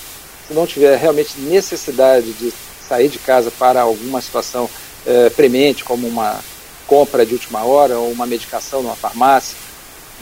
Não 0.54 0.68
tiver 0.68 0.98
realmente 0.98 1.40
necessidade 1.40 2.32
de 2.34 2.54
sair 2.88 3.10
de 3.10 3.20
casa 3.20 3.52
para 3.52 3.82
alguma 3.82 4.22
situação 4.22 4.70
é, 5.06 5.30
premente, 5.30 5.84
como 5.84 6.08
uma 6.08 6.40
compra 6.86 7.26
de 7.26 7.34
última 7.34 7.64
hora 7.64 7.98
ou 7.98 8.12
uma 8.12 8.26
medicação 8.26 8.84
numa 8.84 8.96
farmácia, 8.96 9.56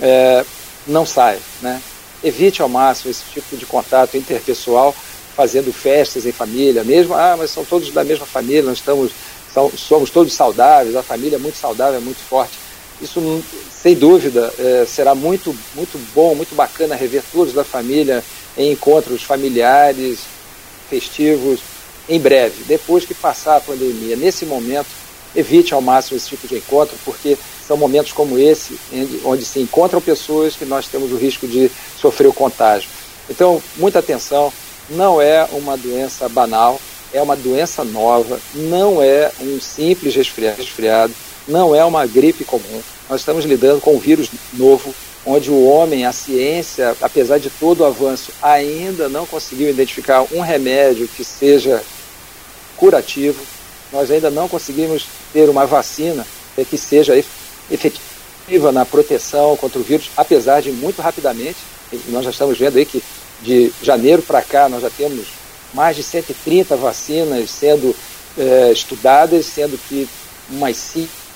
é, 0.01 0.45
não 0.85 1.05
saia. 1.05 1.39
Né? 1.61 1.81
Evite 2.23 2.61
ao 2.61 2.69
máximo 2.69 3.09
esse 3.09 3.23
tipo 3.33 3.57
de 3.57 3.65
contato 3.65 4.15
interpessoal, 4.17 4.95
fazendo 5.35 5.73
festas 5.73 6.25
em 6.25 6.31
família, 6.31 6.83
mesmo, 6.83 7.15
ah, 7.15 7.35
mas 7.37 7.49
são 7.49 7.65
todos 7.65 7.91
da 7.91 8.03
mesma 8.03 8.25
família, 8.25 8.61
nós 8.61 8.77
estamos, 8.77 9.11
são, 9.53 9.71
somos 9.71 10.09
todos 10.09 10.33
saudáveis, 10.33 10.95
a 10.95 11.01
família 11.01 11.37
é 11.37 11.39
muito 11.39 11.57
saudável, 11.57 11.97
é 11.97 12.03
muito 12.03 12.19
forte. 12.19 12.53
Isso, 13.01 13.43
sem 13.71 13.95
dúvida, 13.95 14.53
é, 14.59 14.85
será 14.85 15.15
muito, 15.15 15.55
muito 15.73 15.97
bom, 16.13 16.35
muito 16.35 16.53
bacana 16.53 16.95
rever 16.95 17.23
todos 17.31 17.53
da 17.53 17.63
família 17.63 18.23
em 18.59 18.73
encontros 18.73 19.23
familiares, 19.23 20.19
festivos, 20.89 21.61
em 22.09 22.19
breve, 22.19 22.65
depois 22.67 23.05
que 23.05 23.13
passar 23.13 23.55
a 23.55 23.61
pandemia. 23.61 24.17
Nesse 24.17 24.45
momento, 24.45 24.87
evite 25.33 25.73
ao 25.73 25.81
máximo 25.81 26.17
esse 26.17 26.27
tipo 26.27 26.45
de 26.45 26.57
encontro, 26.57 26.97
porque 27.05 27.37
são 27.65 27.77
momentos 27.77 28.11
como 28.11 28.37
esse, 28.37 28.77
onde 29.23 29.45
se 29.45 29.61
encontram 29.61 30.01
pessoas 30.01 30.55
que 30.55 30.65
nós 30.65 30.87
temos 30.87 31.11
o 31.11 31.15
risco 31.15 31.47
de 31.47 31.71
sofrer 32.01 32.27
o 32.27 32.33
contágio. 32.33 32.89
Então, 33.29 33.61
muita 33.77 33.99
atenção, 33.99 34.51
não 34.89 35.21
é 35.21 35.47
uma 35.53 35.77
doença 35.77 36.27
banal, 36.27 36.81
é 37.13 37.21
uma 37.21 37.37
doença 37.37 37.83
nova, 37.83 38.39
não 38.55 39.01
é 39.01 39.31
um 39.39 39.61
simples 39.61 40.15
resfriado, 40.15 41.13
não 41.47 41.73
é 41.73 41.85
uma 41.85 42.05
gripe 42.05 42.43
comum. 42.43 42.81
Nós 43.09 43.21
estamos 43.21 43.45
lidando 43.45 43.79
com 43.79 43.95
um 43.95 43.99
vírus 43.99 44.29
novo, 44.53 44.93
onde 45.25 45.51
o 45.51 45.65
homem, 45.65 46.05
a 46.05 46.11
ciência, 46.11 46.95
apesar 47.01 47.39
de 47.39 47.49
todo 47.49 47.81
o 47.81 47.85
avanço, 47.85 48.31
ainda 48.41 49.09
não 49.09 49.25
conseguiu 49.25 49.69
identificar 49.69 50.25
um 50.31 50.39
remédio 50.39 51.07
que 51.07 51.23
seja 51.23 51.83
curativo. 52.77 53.41
Nós 53.91 54.09
ainda 54.09 54.29
não 54.29 54.47
conseguimos 54.47 55.07
ter 55.33 55.49
uma 55.49 55.65
vacina 55.65 56.25
que 56.69 56.77
seja 56.77 57.17
efetiva 57.69 58.71
na 58.71 58.85
proteção 58.85 59.55
contra 59.55 59.79
o 59.79 59.83
vírus, 59.83 60.09
apesar 60.17 60.61
de 60.61 60.71
muito 60.71 61.01
rapidamente, 61.01 61.57
nós 62.07 62.23
já 62.23 62.31
estamos 62.31 62.57
vendo 62.57 62.77
aí 62.77 62.85
que 62.85 63.01
de 63.41 63.71
janeiro 63.81 64.21
para 64.21 64.41
cá 64.41 64.67
nós 64.67 64.81
já 64.81 64.89
temos 64.89 65.27
mais 65.73 65.95
de 65.95 66.03
130 66.03 66.75
vacinas 66.75 67.49
sendo 67.49 67.95
é, 68.37 68.71
estudadas, 68.71 69.45
sendo 69.45 69.77
que 69.87 70.07
umas 70.49 70.75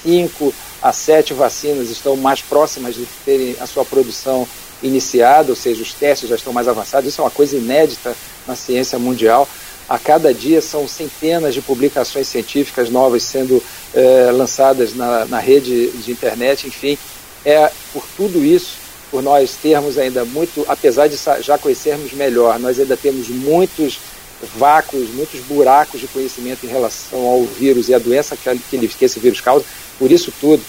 5 0.03 0.53
a 0.83 0.91
7 0.91 1.33
vacinas 1.33 1.89
estão 1.89 2.17
mais 2.17 2.41
próximas 2.41 2.93
de 2.93 3.07
terem 3.23 3.55
a 3.61 3.65
sua 3.65 3.85
produção 3.85 4.45
iniciada, 4.83 5.49
ou 5.49 5.55
seja, 5.55 5.81
os 5.81 5.93
testes 5.93 6.27
já 6.27 6.35
estão 6.35 6.51
mais 6.51 6.67
avançados. 6.67 7.07
Isso 7.07 7.21
é 7.21 7.23
uma 7.23 7.31
coisa 7.31 7.55
inédita 7.55 8.13
na 8.45 8.53
ciência 8.53 8.99
mundial. 8.99 9.47
A 9.87 9.97
cada 9.97 10.33
dia 10.33 10.61
são 10.61 10.85
centenas 10.85 11.53
de 11.53 11.61
publicações 11.61 12.27
científicas 12.27 12.89
novas 12.89 13.23
sendo 13.23 13.63
é, 13.93 14.29
lançadas 14.31 14.93
na, 14.93 15.23
na 15.23 15.39
rede 15.39 15.89
de 15.91 16.11
internet, 16.11 16.67
enfim. 16.67 16.97
É 17.45 17.71
por 17.93 18.03
tudo 18.17 18.43
isso, 18.43 18.75
por 19.09 19.23
nós 19.23 19.55
termos 19.55 19.97
ainda 19.97 20.25
muito, 20.25 20.65
apesar 20.67 21.07
de 21.07 21.17
já 21.41 21.57
conhecermos 21.57 22.11
melhor, 22.11 22.59
nós 22.59 22.77
ainda 22.77 22.97
temos 22.97 23.29
muitos 23.29 23.99
vácuos, 24.57 25.09
muitos 25.09 25.39
buracos 25.41 25.99
de 25.99 26.07
conhecimento 26.07 26.65
em 26.65 26.69
relação 26.69 27.19
ao 27.25 27.43
vírus 27.43 27.89
e 27.89 27.93
à 27.93 27.99
doença 27.99 28.37
que, 28.37 28.87
que 28.87 29.05
esse 29.05 29.19
vírus 29.19 29.41
causa. 29.41 29.65
Por 29.97 30.11
isso 30.11 30.33
tudo, 30.39 30.63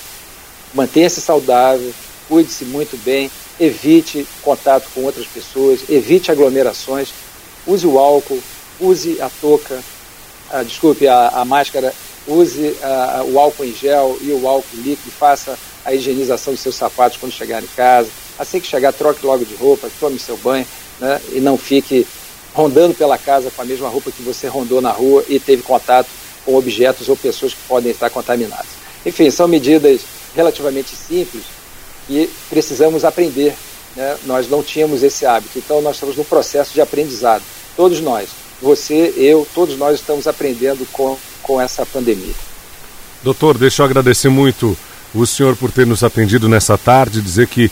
mantenha-se 0.73 1.21
saudável, 1.21 1.93
cuide-se 2.29 2.65
muito 2.65 2.97
bem, 3.05 3.31
evite 3.59 4.27
contato 4.43 4.89
com 4.95 5.03
outras 5.03 5.27
pessoas, 5.27 5.81
evite 5.89 6.31
aglomerações, 6.31 7.11
use 7.67 7.87
o 7.87 7.99
álcool, 7.99 8.41
use 8.81 9.21
a 9.21 9.31
touca, 9.41 9.83
a, 10.51 10.63
desculpe, 10.63 11.07
a, 11.07 11.29
a 11.29 11.45
máscara, 11.45 11.93
use 12.27 12.77
a, 12.83 13.23
o 13.25 13.39
álcool 13.39 13.65
em 13.65 13.75
gel 13.75 14.19
e 14.21 14.31
o 14.33 14.49
álcool 14.49 14.77
líquido, 14.77 15.11
faça 15.11 15.59
a 15.85 15.95
higienização 15.95 16.53
dos 16.53 16.63
seus 16.63 16.75
sapatos 16.75 17.19
quando 17.19 17.33
chegar 17.33 17.63
em 17.63 17.69
casa. 17.77 18.09
Assim 18.39 18.61
que 18.61 18.67
chegar, 18.67 18.93
troque 18.93 19.25
logo 19.25 19.45
de 19.45 19.55
roupa, 19.55 19.89
tome 20.01 20.19
seu 20.19 20.37
banho 20.37 20.67
né, 20.99 21.21
e 21.33 21.41
não 21.41 21.57
fique 21.57 22.07
rondando 22.55 22.95
pela 22.95 23.19
casa 23.19 23.51
com 23.51 23.61
a 23.61 23.65
mesma 23.65 23.89
roupa 23.89 24.13
que 24.13 24.23
você 24.23 24.47
rondou 24.47 24.81
na 24.81 24.93
rua 24.93 25.25
e 25.29 25.41
teve 25.41 25.63
contato 25.63 26.09
com 26.45 26.55
objetos 26.55 27.09
ou 27.09 27.17
pessoas 27.17 27.53
que 27.53 27.61
podem 27.67 27.91
estar 27.91 28.09
contaminadas. 28.11 28.67
Enfim, 29.05 29.31
são 29.31 29.49
medidas 29.49 30.03
relativamente 30.35 30.95
simples 30.95 31.43
e 32.09 32.31
precisamos 32.49 33.05
aprender. 33.05 33.55
Né? 33.97 34.17
Nós 34.25 34.49
não 34.49 34.63
tínhamos 34.63 35.03
esse 35.03 35.27
hábito, 35.27 35.59
então 35.59 35.83
nós 35.83 35.97
estamos 35.97 36.17
no 36.17 36.25
processo 36.25 36.73
de 36.73 36.81
aprendizado. 36.81 37.43
Todos 37.77 38.01
nós, 38.01 38.29
você, 38.63 39.13
eu, 39.17 39.47
todos 39.53 39.77
nós 39.77 39.97
estamos 40.01 40.27
aprendendo 40.27 40.87
com, 40.93 41.19
com 41.43 41.61
essa 41.61 41.85
pandemia. 41.85 42.35
Doutor, 43.23 43.59
deixa 43.59 43.83
eu 43.83 43.87
agradecer 43.87 44.29
muito 44.29 44.77
o 45.15 45.27
senhor 45.27 45.57
por 45.57 45.71
ter 45.71 45.87
nos 45.87 46.03
atendido 46.03 46.49
nessa 46.49 46.77
tarde, 46.77 47.23
dizer 47.23 47.49
que 47.49 47.71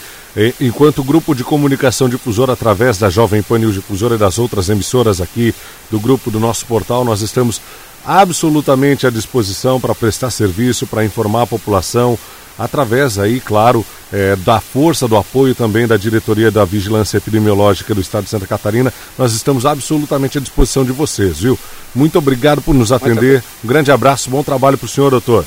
enquanto 0.61 1.05
grupo 1.05 1.35
de 1.35 1.45
comunicação 1.45 2.09
difusora 2.09 2.55
através 2.55 2.99
da 2.99 3.11
Jovem 3.11 3.43
Pan 3.43 3.59
News 3.59 3.75
Difusora 3.75 4.15
e 4.15 4.19
das 4.19 4.39
outras 4.39 4.69
emissoras 4.69 5.21
aqui 5.21 5.55
do 5.91 6.01
grupo 6.01 6.31
do 6.31 6.41
nosso 6.41 6.65
portal, 6.67 7.05
nós 7.05 7.21
estamos 7.21 7.61
absolutamente 8.05 9.07
à 9.07 9.11
disposição 9.11 9.81
para 9.81 9.95
prestar 9.95 10.31
serviço, 10.31 10.87
para 10.87 11.05
informar 11.05 11.43
a 11.43 11.47
população, 11.47 12.19
através 12.59 13.19
aí, 13.19 13.41
claro, 13.41 13.85
é, 14.13 14.37
da 14.37 14.61
força 14.61 15.07
do 15.07 15.17
apoio 15.17 15.55
também 15.55 15.87
da 15.87 15.97
diretoria 15.97 16.51
da 16.51 16.65
Vigilância 16.65 17.17
Epidemiológica 17.17 17.95
do 17.95 18.01
Estado 18.01 18.25
de 18.25 18.31
Santa 18.31 18.47
Catarina. 18.47 18.93
Nós 19.17 19.33
estamos 19.33 19.65
absolutamente 19.65 20.39
à 20.39 20.41
disposição 20.41 20.85
de 20.85 20.93
vocês, 20.93 21.41
viu? 21.41 21.59
Muito 21.95 22.19
obrigado 22.19 22.61
por 22.61 22.75
nos 22.75 22.93
atender. 22.93 23.43
Um 23.65 23.69
grande 23.69 23.91
abraço, 23.91 24.31
bom 24.31 24.43
trabalho 24.43 24.79
para 24.79 24.87
o 24.87 24.89
senhor, 24.89 25.11
doutor. 25.11 25.45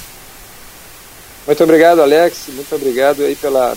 Muito 1.45 1.63
obrigado, 1.63 2.02
Alex. 2.02 2.45
Muito 2.50 2.74
obrigado 2.74 3.21
aí 3.21 3.36
pela 3.36 3.76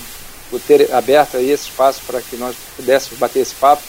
por 0.51 0.61
ter 0.61 0.93
aberto 0.93 1.37
aí 1.37 1.51
esse 1.51 1.65
espaço 1.65 2.03
para 2.07 2.21
que 2.21 2.37
nós 2.37 2.57
pudéssemos 2.77 3.19
bater 3.19 3.41
esse 3.41 3.55
papo 3.55 3.83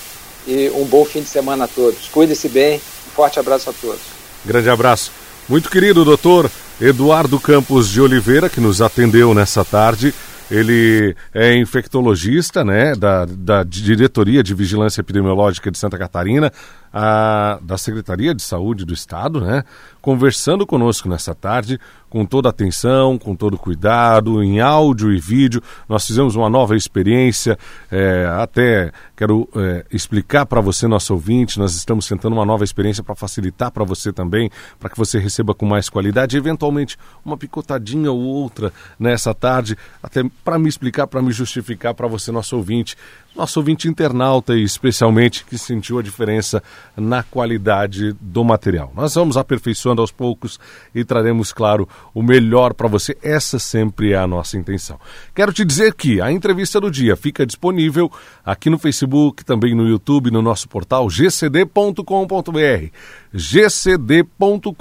e 0.47 0.69
um 0.75 0.85
bom 0.85 1.05
fim 1.05 1.21
de 1.21 1.29
semana 1.29 1.65
a 1.65 1.67
todos. 1.67 2.07
Cuide-se 2.09 2.49
bem. 2.49 2.77
Um 3.07 3.11
forte 3.11 3.39
abraço 3.39 3.69
a 3.69 3.73
todos. 3.73 4.01
Grande 4.45 4.69
abraço. 4.69 5.11
Muito 5.47 5.69
querido 5.69 6.05
doutor 6.05 6.49
Eduardo 6.79 7.39
Campos 7.39 7.89
de 7.89 7.99
Oliveira, 7.99 8.49
que 8.49 8.61
nos 8.61 8.81
atendeu 8.81 9.33
nessa 9.33 9.65
tarde. 9.65 10.13
Ele 10.49 11.15
é 11.33 11.55
infectologista, 11.55 12.63
né, 12.63 12.95
da, 12.95 13.25
da 13.25 13.63
Diretoria 13.63 14.41
de 14.41 14.55
Vigilância 14.55 15.01
Epidemiológica 15.01 15.69
de 15.69 15.77
Santa 15.77 15.97
Catarina, 15.97 16.51
a, 16.93 17.59
da 17.61 17.77
Secretaria 17.77 18.33
de 18.33 18.41
Saúde 18.41 18.85
do 18.85 18.93
Estado, 18.93 19.41
né, 19.41 19.63
conversando 20.01 20.65
conosco 20.65 21.07
nessa 21.07 21.35
tarde, 21.35 21.79
com 22.09 22.25
toda 22.25 22.49
atenção, 22.49 23.17
com 23.17 23.35
todo 23.35 23.57
cuidado, 23.57 24.41
em 24.41 24.59
áudio 24.59 25.13
e 25.13 25.19
vídeo. 25.19 25.61
Nós 25.87 26.05
fizemos 26.05 26.35
uma 26.35 26.49
nova 26.49 26.75
experiência, 26.75 27.57
é, 27.91 28.25
até 28.41 28.91
quero 29.15 29.47
é, 29.55 29.85
explicar 29.91 30.45
para 30.45 30.59
você, 30.59 30.87
nosso 30.87 31.13
ouvinte, 31.13 31.59
nós 31.59 31.75
estamos 31.75 32.07
tentando 32.07 32.33
uma 32.33 32.45
nova 32.45 32.63
experiência 32.63 33.03
para 33.03 33.13
facilitar 33.13 33.69
para 33.71 33.83
você 33.83 34.11
também, 34.11 34.49
para 34.79 34.89
que 34.89 34.97
você 34.97 35.19
receba 35.19 35.53
com 35.53 35.65
mais 35.65 35.89
qualidade, 35.89 36.35
eventualmente 36.35 36.97
uma 37.23 37.37
picotadinha 37.37 38.11
ou 38.11 38.19
outra 38.19 38.73
nessa 38.97 39.33
tarde, 39.33 39.77
até 40.01 40.23
para 40.43 40.57
me 40.57 40.67
explicar, 40.67 41.05
para 41.05 41.21
me 41.21 41.31
justificar 41.31 41.93
para 41.93 42.07
você, 42.07 42.31
nosso 42.31 42.55
ouvinte, 42.55 42.97
nosso 43.35 43.59
ouvinte 43.59 43.87
internauta 43.87 44.55
e 44.55 44.63
especialmente 44.63 45.45
que 45.45 45.57
sentiu 45.57 45.97
a 45.97 46.03
diferença 46.03 46.61
na 46.95 47.23
qualidade 47.23 48.13
do 48.19 48.43
material. 48.43 48.91
Nós 48.95 49.15
vamos 49.15 49.37
aperfeiçoando 49.37 50.01
aos 50.01 50.11
poucos 50.11 50.59
e 50.93 51.03
traremos, 51.05 51.53
claro, 51.53 51.87
o 52.13 52.21
melhor 52.21 52.73
para 52.73 52.87
você. 52.87 53.17
Essa 53.21 53.57
sempre 53.59 54.11
é 54.11 54.17
a 54.17 54.27
nossa 54.27 54.57
intenção. 54.57 54.99
Quero 55.33 55.53
te 55.53 55.63
dizer 55.63 55.93
que 55.93 56.19
a 56.19 56.31
entrevista 56.31 56.81
do 56.81 56.91
dia 56.91 57.15
fica 57.15 57.45
disponível 57.45 58.11
aqui 58.45 58.69
no 58.69 58.77
Facebook, 58.77 59.45
também 59.45 59.73
no 59.73 59.87
YouTube, 59.87 60.31
no 60.31 60.41
nosso 60.41 60.67
portal 60.67 61.07
gcd.com.br 61.07 62.89
gcd.com.br 63.33 64.73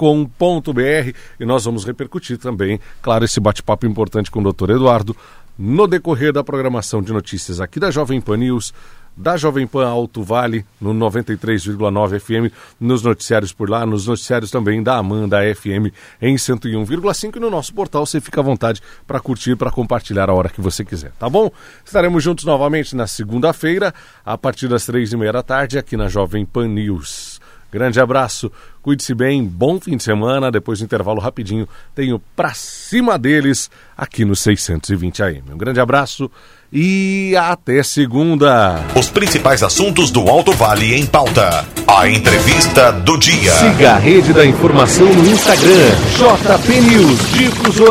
e 1.39 1.45
nós 1.45 1.65
vamos 1.65 1.85
repercutir 1.85 2.37
também, 2.37 2.79
claro, 3.01 3.23
esse 3.23 3.39
bate-papo 3.39 3.85
importante 3.85 4.31
com 4.31 4.41
o 4.41 4.51
Dr. 4.51 4.71
Eduardo 4.71 5.15
no 5.59 5.87
decorrer 5.87 6.31
da 6.31 6.41
programação 6.41 7.01
de 7.01 7.11
notícias 7.11 7.59
aqui 7.59 7.81
da 7.81 7.91
Jovem 7.91 8.21
Pan 8.21 8.37
News, 8.37 8.73
da 9.17 9.35
Jovem 9.35 9.67
Pan 9.67 9.85
Alto 9.85 10.23
Vale, 10.23 10.65
no 10.79 10.93
93,9 10.93 12.17
FM, 12.17 12.53
nos 12.79 13.03
noticiários 13.03 13.51
por 13.51 13.69
lá, 13.69 13.85
nos 13.85 14.07
noticiários 14.07 14.49
também 14.49 14.81
da 14.81 14.95
Amanda 14.95 15.39
FM 15.53 15.93
em 16.21 16.35
101,5 16.35 17.35
e 17.35 17.39
no 17.41 17.49
nosso 17.49 17.73
portal 17.73 18.05
você 18.05 18.21
fica 18.21 18.39
à 18.39 18.43
vontade 18.43 18.81
para 19.05 19.19
curtir, 19.19 19.57
para 19.57 19.69
compartilhar 19.69 20.29
a 20.29 20.33
hora 20.33 20.47
que 20.47 20.61
você 20.61 20.85
quiser, 20.85 21.11
tá 21.19 21.29
bom? 21.29 21.51
Estaremos 21.83 22.23
juntos 22.23 22.45
novamente 22.45 22.95
na 22.95 23.05
segunda-feira, 23.05 23.93
a 24.25 24.37
partir 24.37 24.69
das 24.69 24.85
três 24.85 25.11
e 25.11 25.17
meia 25.17 25.33
da 25.33 25.43
tarde, 25.43 25.77
aqui 25.77 25.97
na 25.97 26.07
Jovem 26.07 26.45
Pan 26.45 26.69
News. 26.69 27.38
Grande 27.71 27.99
abraço, 27.99 28.51
cuide-se 28.81 29.13
bem, 29.13 29.43
bom 29.43 29.79
fim 29.79 29.95
de 29.95 30.03
semana. 30.03 30.51
Depois 30.51 30.79
do 30.79 30.85
intervalo 30.85 31.19
rapidinho, 31.19 31.67
tenho 31.93 32.19
pra 32.35 32.53
cima 32.53 33.17
deles 33.17 33.69
aqui 33.95 34.25
no 34.25 34.35
620 34.35 35.21
AM. 35.21 35.43
Um 35.51 35.57
grande 35.57 35.79
abraço 35.79 36.31
e 36.71 37.35
até 37.35 37.83
segunda. 37.83 38.83
Os 38.95 39.09
principais 39.09 39.63
assuntos 39.63 40.11
do 40.11 40.27
Alto 40.29 40.51
Vale 40.53 40.95
em 40.95 41.05
pauta. 41.05 41.65
A 41.87 42.09
entrevista 42.09 42.91
do 42.91 43.17
dia. 43.17 43.51
Siga 43.51 43.93
a 43.93 43.97
rede 43.97 44.33
da 44.33 44.45
informação 44.45 45.05
no 45.05 45.27
Instagram, 45.27 45.89
JP 46.17 46.81
News 46.81 47.31
Difusor. 47.33 47.87